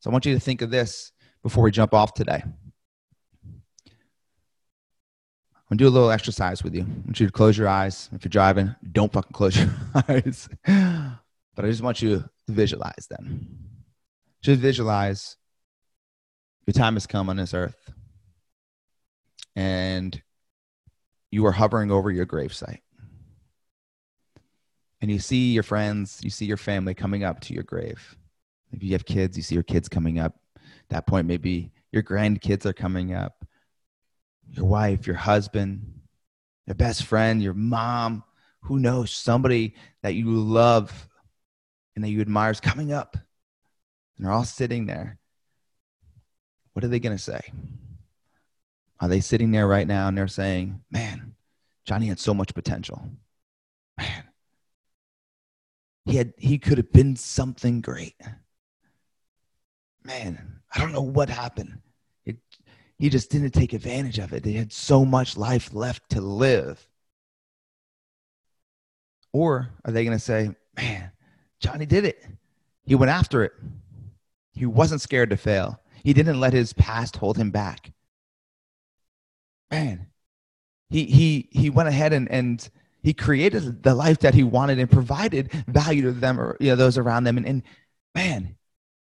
So 0.00 0.10
I 0.10 0.12
want 0.12 0.26
you 0.26 0.34
to 0.34 0.40
think 0.40 0.62
of 0.62 0.70
this 0.70 1.12
before 1.42 1.64
we 1.64 1.70
jump 1.70 1.94
off 1.94 2.14
today. 2.14 2.42
I'm 5.54 5.78
gonna 5.78 5.78
do 5.78 5.88
a 5.88 5.90
little 5.90 6.10
exercise 6.10 6.62
with 6.62 6.74
you. 6.74 6.82
I 6.82 7.06
want 7.06 7.20
you 7.20 7.26
to 7.26 7.32
close 7.32 7.56
your 7.56 7.68
eyes. 7.68 8.10
If 8.12 8.24
you're 8.24 8.30
driving, 8.30 8.74
don't 8.90 9.12
fucking 9.12 9.32
close 9.32 9.56
your 9.56 9.70
eyes. 10.08 10.48
But 11.54 11.64
I 11.64 11.68
just 11.68 11.82
want 11.82 12.02
you 12.02 12.18
to 12.18 12.30
visualize 12.48 13.06
them. 13.08 13.58
Just 14.42 14.60
visualize 14.60 15.36
your 16.66 16.72
time 16.72 16.94
has 16.94 17.06
come 17.06 17.28
on 17.28 17.36
this 17.36 17.54
earth. 17.54 17.90
And 19.54 20.20
you 21.30 21.44
are 21.46 21.52
hovering 21.52 21.90
over 21.90 22.10
your 22.10 22.26
gravesite. 22.26 22.80
And 25.00 25.10
you 25.10 25.18
see 25.18 25.52
your 25.52 25.64
friends, 25.64 26.20
you 26.22 26.30
see 26.30 26.46
your 26.46 26.56
family 26.56 26.94
coming 26.94 27.24
up 27.24 27.40
to 27.40 27.54
your 27.54 27.64
grave. 27.64 28.16
If 28.70 28.82
you 28.82 28.92
have 28.92 29.04
kids, 29.04 29.36
you 29.36 29.42
see 29.42 29.54
your 29.54 29.64
kids 29.64 29.88
coming 29.88 30.18
up. 30.18 30.36
At 30.56 30.88
that 30.90 31.06
point, 31.06 31.26
maybe 31.26 31.72
your 31.90 32.02
grandkids 32.02 32.64
are 32.64 32.72
coming 32.72 33.12
up 33.12 33.44
your 34.48 34.66
wife, 34.66 35.06
your 35.06 35.16
husband, 35.16 36.00
your 36.66 36.74
best 36.74 37.04
friend, 37.04 37.42
your 37.42 37.54
mom, 37.54 38.22
who 38.60 38.78
knows, 38.78 39.10
somebody 39.10 39.74
that 40.02 40.14
you 40.14 40.30
love 40.30 41.08
and 41.94 42.04
that 42.04 42.10
you 42.10 42.20
admire 42.20 42.50
is 42.50 42.60
coming 42.60 42.92
up. 42.92 43.16
And 44.16 44.26
they're 44.26 44.32
all 44.32 44.44
sitting 44.44 44.86
there. 44.86 45.18
What 46.72 46.84
are 46.84 46.88
they 46.88 47.00
going 47.00 47.16
to 47.16 47.22
say? 47.22 47.40
Are 49.00 49.08
they 49.08 49.20
sitting 49.20 49.50
there 49.50 49.66
right 49.66 49.86
now 49.86 50.08
and 50.08 50.16
they're 50.16 50.28
saying, 50.28 50.82
man, 50.90 51.34
Johnny 51.84 52.06
had 52.06 52.20
so 52.20 52.32
much 52.32 52.54
potential. 52.54 53.02
Man, 53.98 54.24
he 56.06 56.16
had 56.16 56.32
he 56.38 56.58
could 56.58 56.78
have 56.78 56.92
been 56.92 57.16
something 57.16 57.80
great. 57.80 58.14
Man, 60.04 60.60
I 60.74 60.80
don't 60.80 60.92
know 60.92 61.02
what 61.02 61.28
happened 61.28 61.78
It, 62.24 62.38
he 62.98 63.08
just 63.08 63.30
didn't 63.30 63.50
take 63.50 63.72
advantage 63.72 64.18
of 64.18 64.32
it. 64.32 64.42
They 64.42 64.52
had 64.52 64.72
so 64.72 65.04
much 65.04 65.36
life 65.36 65.72
left 65.74 66.10
to 66.10 66.20
live. 66.20 66.86
Or 69.32 69.70
are 69.84 69.92
they 69.92 70.04
going 70.04 70.16
to 70.16 70.22
say, 70.22 70.50
man, 70.76 71.11
Johnny 71.62 71.86
did 71.86 72.04
it? 72.04 72.22
He 72.84 72.96
went 72.96 73.10
after 73.10 73.44
it. 73.44 73.52
He 74.52 74.66
wasn't 74.66 75.00
scared 75.00 75.30
to 75.30 75.36
fail. 75.36 75.80
He 76.02 76.12
didn't 76.12 76.40
let 76.40 76.52
his 76.52 76.72
past 76.72 77.16
hold 77.16 77.38
him 77.38 77.50
back. 77.50 77.92
Man, 79.70 80.08
he, 80.90 81.04
he, 81.04 81.48
he 81.52 81.70
went 81.70 81.88
ahead 81.88 82.12
and, 82.12 82.30
and 82.30 82.68
he 83.02 83.14
created 83.14 83.82
the 83.84 83.94
life 83.94 84.18
that 84.18 84.34
he 84.34 84.42
wanted 84.42 84.78
and 84.78 84.90
provided 84.90 85.50
value 85.68 86.02
to 86.02 86.12
them 86.12 86.38
or 86.38 86.56
you 86.60 86.70
know, 86.70 86.76
those 86.76 86.98
around 86.98 87.24
them. 87.24 87.36
And, 87.38 87.46
and 87.46 87.62
man, 88.14 88.56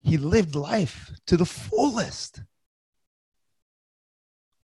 he 0.02 0.16
lived 0.16 0.54
life 0.54 1.10
to 1.26 1.36
the 1.36 1.44
fullest. 1.44 2.40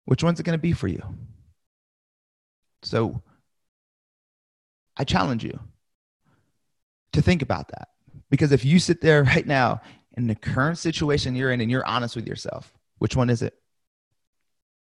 Which 0.05 0.23
one's 0.23 0.39
it 0.39 0.43
going 0.43 0.57
to 0.57 0.61
be 0.61 0.73
for 0.73 0.87
you? 0.87 1.01
So 2.83 3.23
I 4.97 5.05
challenge 5.05 5.43
you 5.43 5.59
to 7.13 7.21
think 7.21 7.41
about 7.41 7.69
that. 7.69 7.89
Because 8.29 8.51
if 8.51 8.65
you 8.65 8.79
sit 8.79 9.01
there 9.01 9.23
right 9.35 9.45
now 9.45 9.81
in 10.15 10.27
the 10.27 10.35
current 10.35 10.77
situation 10.77 11.35
you're 11.35 11.51
in 11.51 11.61
and 11.61 11.71
you're 11.71 11.85
honest 11.85 12.15
with 12.15 12.27
yourself, 12.27 12.73
which 12.99 13.15
one 13.15 13.29
is 13.29 13.41
it? 13.41 13.53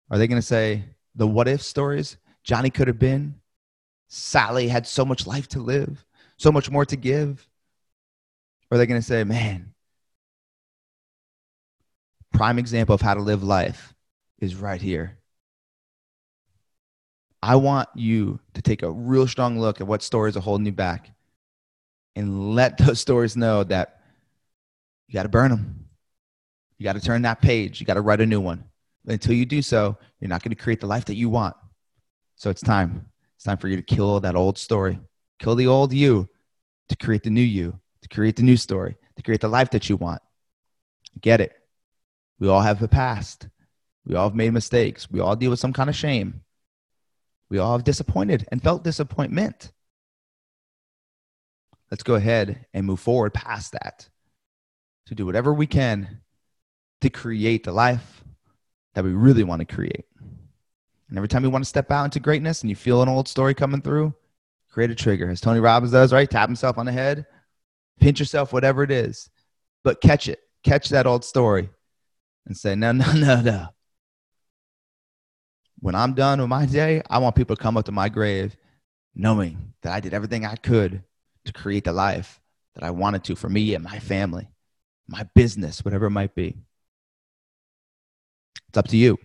Are 0.10 0.18
they 0.18 0.28
going 0.28 0.42
to 0.42 0.46
say 0.46 0.84
the 1.16 1.28
what 1.28 1.48
if 1.48 1.62
stories? 1.62 2.18
Johnny 2.44 2.70
could 2.70 2.88
have 2.88 3.00
been. 3.00 3.36
Sally 4.10 4.68
had 4.68 4.86
so 4.86 5.06
much 5.06 5.26
life 5.26 5.48
to 5.50 5.60
live, 5.60 6.06
so 6.38 6.52
much 6.52 6.70
more 6.70 6.86
to 6.86 6.98
give. 6.98 7.48
Or 8.70 8.76
are 8.76 8.78
they 8.78 8.86
going 8.86 9.00
to 9.00 9.08
say, 9.08 9.24
man, 9.24 9.74
prime 12.34 12.60
example 12.60 12.96
of 12.96 13.02
how 13.02 13.14
to 13.14 13.22
live 13.22 13.44
life 13.44 13.94
is 14.40 14.56
right 14.56 14.82
here. 14.82 15.18
I 17.44 17.56
want 17.56 17.90
you 17.96 18.40
to 18.54 18.62
take 18.62 18.84
a 18.84 18.92
real 18.92 19.28
strong 19.28 19.60
look 19.60 19.82
at 19.82 19.88
what 19.88 20.04
stories 20.04 20.38
are 20.38 20.42
holding 20.42 20.66
you 20.66 20.72
back 20.72 21.12
and 22.16 22.56
let 22.56 22.78
those 22.78 23.00
stories 23.08 23.38
know 23.38 23.64
that 23.64 24.02
you 25.08 25.14
got 25.14 25.24
to 25.24 25.30
burn 25.30 25.52
them. 25.52 25.86
You 26.78 26.84
got 26.86 26.94
to 26.94 27.02
turn 27.02 27.22
that 27.24 27.42
page. 27.42 27.80
You 27.80 27.86
got 27.86 27.96
to 27.96 28.02
write 28.02 28.22
a 28.22 28.26
new 28.26 28.42
one. 28.42 28.64
But 29.06 29.14
until 29.14 29.34
you 29.34 29.46
do 29.46 29.62
so, 29.62 29.98
you're 30.20 30.30
not 30.30 30.44
going 30.44 30.56
to 30.56 30.62
create 30.62 30.80
the 30.80 30.88
life 30.88 31.06
that 31.06 31.16
you 31.16 31.30
want. 31.30 31.56
So 32.36 32.50
it's 32.50 32.62
time. 32.62 33.08
It's 33.36 33.44
time 33.44 33.58
for 33.58 33.68
you 33.68 33.76
to 33.76 33.82
kill 33.82 34.20
that 34.20 34.36
old 34.36 34.58
story. 34.58 35.00
Kill 35.40 35.56
the 35.56 35.68
old 35.68 35.94
you 35.94 36.30
to 36.90 36.96
create 36.96 37.24
the 37.24 37.30
new 37.30 37.42
you, 37.42 37.80
to 38.02 38.10
create 38.10 38.36
the 38.36 38.44
new 38.44 38.58
story, 38.58 38.96
to 39.16 39.24
create 39.24 39.42
the 39.42 39.48
life 39.48 39.72
that 39.72 39.90
you 39.90 39.98
want. 39.98 40.22
Get 41.20 41.42
it. 41.42 41.54
We 42.40 42.48
all 42.48 42.62
have 42.62 42.82
a 42.82 42.88
past. 42.88 43.48
We 44.06 44.16
all 44.16 44.30
have 44.30 44.36
made 44.36 44.54
mistakes. 44.54 45.10
We 45.10 45.20
all 45.20 45.36
deal 45.36 45.52
with 45.52 45.60
some 45.60 45.74
kind 45.74 45.90
of 45.90 45.96
shame. 45.96 46.42
We 47.50 47.60
all 47.60 47.74
have 47.74 47.84
disappointed 47.84 48.48
and 48.52 48.62
felt 48.62 48.84
disappointment. 48.84 49.72
Let's 51.92 52.04
go 52.04 52.16
ahead 52.16 52.66
and 52.74 52.86
move 52.86 53.02
forward 53.02 53.34
past 53.34 53.74
that 53.74 54.08
to 55.08 55.16
do 55.16 55.26
whatever 55.26 55.54
we 55.54 55.68
can 55.68 56.22
to 57.02 57.10
create 57.10 57.66
the 57.66 57.74
life 57.74 58.24
that 58.94 59.04
we 59.04 59.12
really 59.12 59.44
want 59.44 59.60
to 59.60 59.76
create. 59.76 60.06
And 61.10 61.18
every 61.18 61.28
time 61.28 61.44
you 61.44 61.50
want 61.50 61.66
to 61.66 61.70
step 61.70 61.92
out 61.92 62.06
into 62.06 62.22
greatness 62.22 62.62
and 62.62 62.70
you 62.70 62.76
feel 62.78 63.02
an 63.02 63.10
old 63.10 63.28
story 63.28 63.54
coming 63.54 63.82
through, 63.82 64.14
create 64.70 64.90
a 64.90 64.96
trigger. 64.96 65.30
As 65.30 65.42
Tony 65.42 65.60
Robbins 65.60 65.92
does, 65.92 66.14
right? 66.14 66.30
Tap 66.30 66.48
himself 66.48 66.78
on 66.78 66.86
the 66.86 66.94
head, 66.94 67.26
pinch 68.00 68.20
yourself, 68.20 68.54
whatever 68.54 68.84
it 68.84 68.92
is, 68.92 69.30
but 69.84 70.00
catch 70.00 70.30
it. 70.30 70.40
Catch 70.64 70.90
that 70.90 71.08
old 71.08 71.26
story 71.26 71.70
and 72.46 72.56
say, 72.56 72.76
no, 72.76 72.94
no, 72.94 73.12
no, 73.12 73.42
no. 73.42 73.68
When 75.80 75.96
I'm 75.96 76.14
done 76.14 76.40
with 76.40 76.48
my 76.48 76.66
day, 76.66 77.02
I 77.10 77.18
want 77.18 77.36
people 77.36 77.56
to 77.58 77.62
come 77.62 77.76
up 77.76 77.86
to 77.86 77.92
my 77.92 78.08
grave 78.08 78.56
knowing 79.14 79.74
that 79.82 79.92
I 79.92 80.00
did 80.00 80.14
everything 80.14 80.46
I 80.46 80.56
could 80.56 81.04
to 81.46 81.54
create 81.54 81.84
the 81.84 81.94
life 81.94 82.40
that 82.76 82.84
I 82.84 82.92
wanted 82.92 83.24
to 83.26 83.36
for 83.36 83.50
me 83.50 83.74
and 83.74 83.84
my 83.84 84.00
family, 84.00 84.50
my 85.08 85.28
business, 85.36 85.84
whatever 85.84 86.06
it 86.06 86.12
might 86.12 86.36
be. 86.36 86.58
It's 88.70 88.78
up 88.78 88.88
to 88.90 88.98
you. 88.98 89.18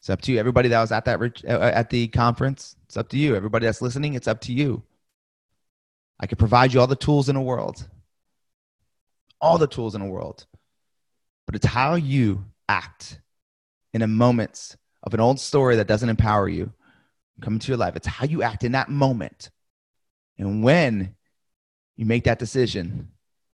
It's 0.00 0.10
up 0.10 0.20
to 0.22 0.32
you. 0.32 0.38
Everybody 0.38 0.68
that 0.68 0.80
was 0.80 0.92
at 0.92 1.04
that 1.04 1.20
uh, 1.20 1.70
at 1.74 1.90
the 1.90 2.08
conference, 2.08 2.76
it's 2.84 2.96
up 2.96 3.08
to 3.10 3.16
you. 3.16 3.36
Everybody 3.36 3.66
that's 3.66 3.82
listening, 3.82 4.14
it's 4.14 4.28
up 4.28 4.40
to 4.42 4.52
you. 4.52 4.82
I 6.20 6.26
can 6.26 6.38
provide 6.38 6.72
you 6.72 6.80
all 6.80 6.86
the 6.86 6.96
tools 6.96 7.28
in 7.28 7.34
the 7.34 7.40
world, 7.40 7.88
all 9.40 9.58
the 9.58 9.66
tools 9.66 9.94
in 9.94 10.00
the 10.00 10.08
world, 10.08 10.46
but 11.46 11.56
it's 11.56 11.66
how 11.66 11.94
you 11.94 12.44
act 12.68 13.20
in 13.92 14.02
a 14.02 14.06
moments 14.06 14.76
of 15.02 15.14
an 15.14 15.20
old 15.20 15.40
story 15.40 15.76
that 15.76 15.88
doesn't 15.88 16.08
empower 16.08 16.48
you 16.48 16.72
come 17.42 17.54
into 17.54 17.68
your 17.68 17.76
life. 17.76 17.96
It's 17.96 18.06
how 18.06 18.24
you 18.24 18.42
act 18.42 18.64
in 18.64 18.72
that 18.72 18.88
moment. 18.88 19.50
And 20.38 20.62
when 20.62 21.14
you 21.96 22.06
make 22.06 22.24
that 22.24 22.38
decision 22.38 23.08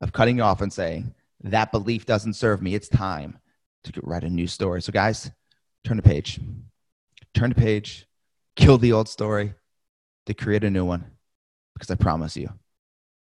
of 0.00 0.12
cutting 0.12 0.40
off 0.40 0.60
and 0.60 0.72
saying, 0.72 1.14
that 1.44 1.72
belief 1.72 2.06
doesn't 2.06 2.34
serve 2.34 2.62
me, 2.62 2.74
it's 2.74 2.88
time 2.88 3.38
to 3.84 3.92
write 4.02 4.24
a 4.24 4.30
new 4.30 4.46
story. 4.46 4.80
So, 4.80 4.92
guys, 4.92 5.30
turn 5.84 5.96
the 5.96 6.02
page. 6.02 6.40
Turn 7.34 7.50
the 7.50 7.54
page, 7.54 8.06
kill 8.56 8.78
the 8.78 8.92
old 8.92 9.08
story 9.08 9.54
to 10.26 10.34
create 10.34 10.64
a 10.64 10.70
new 10.70 10.84
one. 10.84 11.04
Because 11.74 11.90
I 11.90 11.94
promise 11.94 12.36
you, 12.36 12.50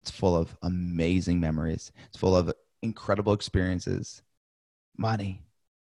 it's 0.03 0.11
full 0.11 0.37
of 0.37 0.57
amazing 0.63 1.41
memories, 1.41 1.91
it's 2.07 2.17
full 2.17 2.37
of 2.37 2.53
incredible 2.83 3.33
experiences, 3.33 4.23
money, 4.97 5.43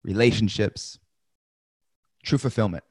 relationships, 0.05 0.99
true 2.23 2.39
fulfillment. 2.39 2.85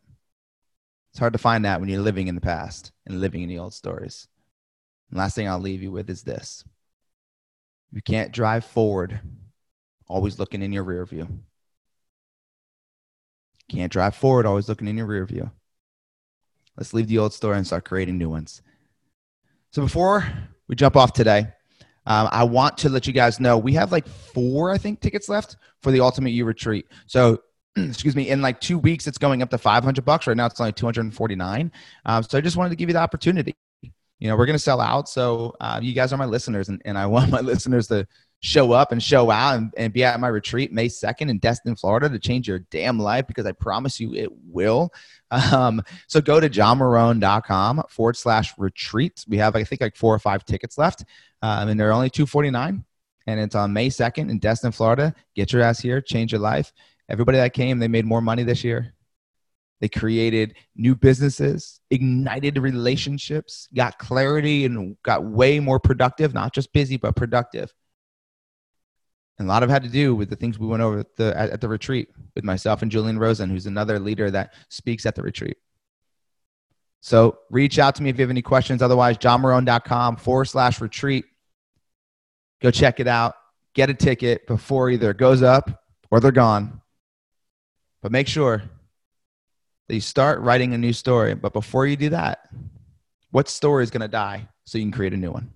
It's 1.12 1.19
hard 1.19 1.33
to 1.33 1.39
find 1.39 1.63
that 1.63 1.79
when 1.79 1.89
you're 1.89 2.01
living 2.01 2.27
in 2.27 2.36
the 2.36 2.41
past 2.41 2.91
and 3.05 3.21
living 3.21 3.41
in 3.41 3.49
the 3.49 3.60
old 3.60 3.73
stories. 3.73 4.27
And 5.10 5.20
last 5.20 5.36
thing 5.36 5.48
I'll 5.48 5.60
leave 5.60 5.82
you 5.82 5.91
with 5.91 6.10
is 6.10 6.24
this 6.24 6.63
you 7.91 8.02
can't 8.02 8.32
drive 8.32 8.65
forward 8.65 9.20
always 10.08 10.39
looking 10.39 10.62
in 10.62 10.72
your 10.72 10.84
rear 10.84 11.06
view. 11.06 11.28
Can't 13.70 13.91
drive 13.91 14.15
forward 14.15 14.46
always 14.46 14.70
looking 14.70 14.88
in 14.88 14.98
your 14.98 15.06
rear 15.06 15.26
view. 15.26 15.52
Let's 16.78 16.93
leave 16.93 17.08
the 17.08 17.17
old 17.17 17.34
story 17.34 17.58
and 17.58 17.65
start 17.65 17.86
creating 17.86 18.17
new 18.17 18.30
ones. 18.30 18.62
So 19.72 19.82
before 19.82 20.26
we 20.67 20.76
jump 20.76 20.96
off 20.96 21.12
today, 21.12 21.48
um, 22.06 22.30
I 22.32 22.43
want 22.46 22.78
to 22.80 22.89
let 22.89 23.06
you 23.08 23.13
guys 23.13 23.39
know 23.39 23.58
we 23.58 23.74
have 23.74 23.91
like 23.91 24.08
four, 24.08 24.72
I 24.72 24.78
think, 24.78 25.02
tickets 25.02 25.28
left 25.28 25.58
for 25.82 25.91
the 25.91 26.00
Ultimate 26.00 26.30
You 26.30 26.46
Retreat. 26.46 26.86
So 27.06 27.41
excuse 27.76 28.15
me, 28.15 28.30
in 28.30 28.41
like 28.41 28.62
two 28.62 28.78
weeks, 28.78 29.08
it's 29.08 29.17
going 29.17 29.41
up 29.41 29.50
to 29.50 29.58
500 29.58 30.06
bucks. 30.06 30.28
Right 30.28 30.38
now, 30.38 30.46
it's 30.46 30.62
only 30.62 30.72
249. 30.72 31.72
Um, 32.06 32.24
so 32.24 32.38
I 32.38 32.41
just 32.41 32.56
wanted 32.56 32.70
to 32.70 32.76
give 32.78 32.88
you 32.88 32.93
the 32.93 33.00
opportunity. 33.00 33.56
You 34.19 34.27
know, 34.27 34.36
we're 34.36 34.45
going 34.45 34.58
to 34.58 34.63
sell 34.63 34.82
out. 34.82 35.08
So 35.10 35.56
uh, 35.60 35.80
you 35.82 35.93
guys 35.93 36.12
are 36.13 36.17
my 36.17 36.25
listeners, 36.25 36.69
and, 36.69 36.82
and 36.86 36.97
I 36.97 37.06
want 37.08 37.32
my 37.32 37.41
listeners 37.41 37.88
to 37.88 38.08
show 38.39 38.71
up 38.71 38.91
and 38.91 39.01
show 39.01 39.32
out 39.32 39.58
and, 39.58 39.73
and 39.77 39.91
be 39.91 40.03
at 40.03 40.19
my 40.19 40.27
retreat 40.27 40.71
May 40.71 40.88
2nd 40.88 41.30
in 41.30 41.39
Destin, 41.39 41.75
Florida 41.75 42.08
to 42.08 42.19
change 42.19 42.47
your 42.47 42.60
damn 42.60 42.99
life 42.99 43.25
because 43.27 43.47
I 43.47 43.51
promise 43.51 43.99
you 43.99 44.13
it 44.13 44.30
will. 44.32 44.91
Um, 45.30 45.82
so 46.08 46.21
go 46.21 46.39
to 46.39 46.49
johnmarone.com 46.49 47.84
forward 47.89 48.15
slash 48.15 48.53
retreat. 48.58 49.25
We 49.27 49.36
have, 49.39 49.58
I 49.58 49.65
think, 49.65 49.82
like 49.82 49.97
four 49.97 50.15
or 50.15 50.19
five 50.19 50.45
tickets 50.45 50.77
left, 50.77 51.03
um, 51.41 51.67
and 51.67 51.77
they're 51.77 51.91
only 51.91 52.10
249 52.10 52.86
and 53.27 53.39
it's 53.39 53.56
on 53.56 53.73
May 53.73 53.89
2nd 53.89 54.32
in 54.32 54.39
Destin, 54.39 54.71
Florida. 54.71 55.13
Get 55.36 55.51
your 55.53 55.62
ass 55.62 55.80
here, 55.80 56.01
change 56.01 56.32
your 56.32 56.39
life. 56.41 56.71
Everybody 57.10 57.38
that 57.38 57.53
came, 57.53 57.77
they 57.77 57.88
made 57.88 58.06
more 58.06 58.21
money 58.21 58.43
this 58.43 58.63
year. 58.63 58.93
They 59.79 59.89
created 59.89 60.55
new 60.75 60.95
businesses, 60.95 61.79
ignited 61.91 62.57
relationships, 62.57 63.67
got 63.75 63.99
clarity, 63.99 64.65
and 64.65 64.97
got 65.03 65.23
way 65.23 65.59
more 65.59 65.79
productive, 65.79 66.33
not 66.33 66.53
just 66.53 66.73
busy, 66.73 66.97
but 66.97 67.15
productive. 67.15 67.71
And 69.37 69.47
a 69.47 69.51
lot 69.51 69.61
of 69.61 69.69
had 69.69 69.83
to 69.83 69.89
do 69.89 70.15
with 70.15 70.31
the 70.31 70.35
things 70.35 70.57
we 70.57 70.65
went 70.65 70.81
over 70.81 70.99
at 70.99 71.15
the, 71.15 71.37
at 71.37 71.61
the 71.61 71.69
retreat 71.69 72.09
with 72.33 72.43
myself 72.43 72.81
and 72.81 72.91
Julian 72.91 73.19
Rosen, 73.19 73.51
who's 73.51 73.67
another 73.67 73.99
leader 73.99 74.31
that 74.31 74.53
speaks 74.69 75.05
at 75.05 75.13
the 75.13 75.21
retreat. 75.21 75.57
So 77.01 77.37
reach 77.51 77.77
out 77.77 77.93
to 77.95 78.03
me 78.03 78.09
if 78.09 78.17
you 78.17 78.23
have 78.23 78.31
any 78.31 78.41
questions. 78.41 78.81
Otherwise, 78.81 79.19
johnmarone.com 79.19 80.17
forward 80.17 80.45
slash 80.45 80.81
retreat. 80.81 81.25
Go 82.61 82.71
check 82.71 82.99
it 82.99 83.07
out. 83.07 83.35
Get 83.75 83.91
a 83.91 83.93
ticket 83.93 84.47
before 84.47 84.89
either 84.89 85.11
it 85.11 85.17
goes 85.17 85.43
up 85.43 85.83
or 86.09 86.19
they're 86.19 86.31
gone. 86.31 86.81
But 88.01 88.11
make 88.11 88.27
sure 88.27 88.63
that 89.88 89.95
you 89.95 90.02
start 90.02 90.41
writing 90.41 90.73
a 90.73 90.78
new 90.78 90.93
story. 90.93 91.36
But 91.36 91.54
before 91.54 91.86
you 91.86 91.95
do 91.95 92.10
that, 92.10 92.50
what 93.32 93.50
story 93.50 93.84
is 93.84 93.89
going 93.89 94.02
to 94.02 94.08
die 94.08 94.47
so 94.65 94.78
you 94.78 94.84
can 94.84 94.91
create 94.91 95.13
a 95.13 95.17
new 95.17 95.32
one? 95.32 95.52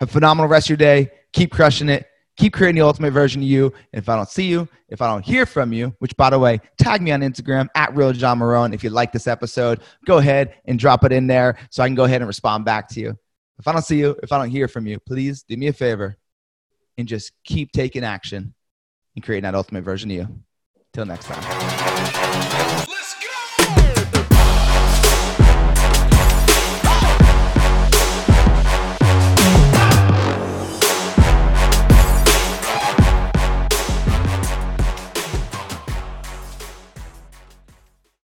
Have 0.00 0.08
a 0.08 0.12
phenomenal 0.12 0.48
rest 0.48 0.66
of 0.66 0.70
your 0.70 0.76
day. 0.78 1.10
Keep 1.32 1.52
crushing 1.52 1.88
it. 1.88 2.06
Keep 2.36 2.52
creating 2.52 2.78
the 2.78 2.86
ultimate 2.86 3.12
version 3.12 3.40
of 3.40 3.48
you. 3.48 3.72
And 3.92 4.02
if 4.02 4.08
I 4.08 4.16
don't 4.16 4.28
see 4.28 4.46
you, 4.46 4.68
if 4.88 5.00
I 5.00 5.10
don't 5.10 5.24
hear 5.24 5.46
from 5.46 5.72
you, 5.72 5.94
which 6.00 6.16
by 6.16 6.30
the 6.30 6.38
way, 6.38 6.60
tag 6.78 7.00
me 7.00 7.10
on 7.10 7.20
Instagram 7.22 7.68
at 7.74 7.96
real 7.96 8.12
John 8.12 8.38
Marone. 8.38 8.74
If 8.74 8.84
you 8.84 8.90
like 8.90 9.10
this 9.12 9.26
episode, 9.26 9.80
go 10.04 10.18
ahead 10.18 10.54
and 10.66 10.78
drop 10.78 11.04
it 11.04 11.12
in 11.12 11.26
there 11.26 11.56
so 11.70 11.82
I 11.82 11.88
can 11.88 11.94
go 11.94 12.04
ahead 12.04 12.20
and 12.20 12.28
respond 12.28 12.66
back 12.66 12.88
to 12.90 13.00
you. 13.00 13.18
If 13.58 13.66
I 13.66 13.72
don't 13.72 13.82
see 13.82 13.98
you, 13.98 14.16
if 14.22 14.32
I 14.32 14.38
don't 14.38 14.50
hear 14.50 14.68
from 14.68 14.86
you, 14.86 14.98
please 15.00 15.44
do 15.44 15.56
me 15.56 15.68
a 15.68 15.72
favor 15.72 16.18
and 16.98 17.08
just 17.08 17.32
keep 17.42 17.72
taking 17.72 18.04
action 18.04 18.54
and 19.14 19.24
creating 19.24 19.44
that 19.44 19.54
ultimate 19.54 19.82
version 19.82 20.10
of 20.10 20.16
you. 20.16 20.40
Till 20.92 21.06
next 21.06 21.26
time. 21.26 22.85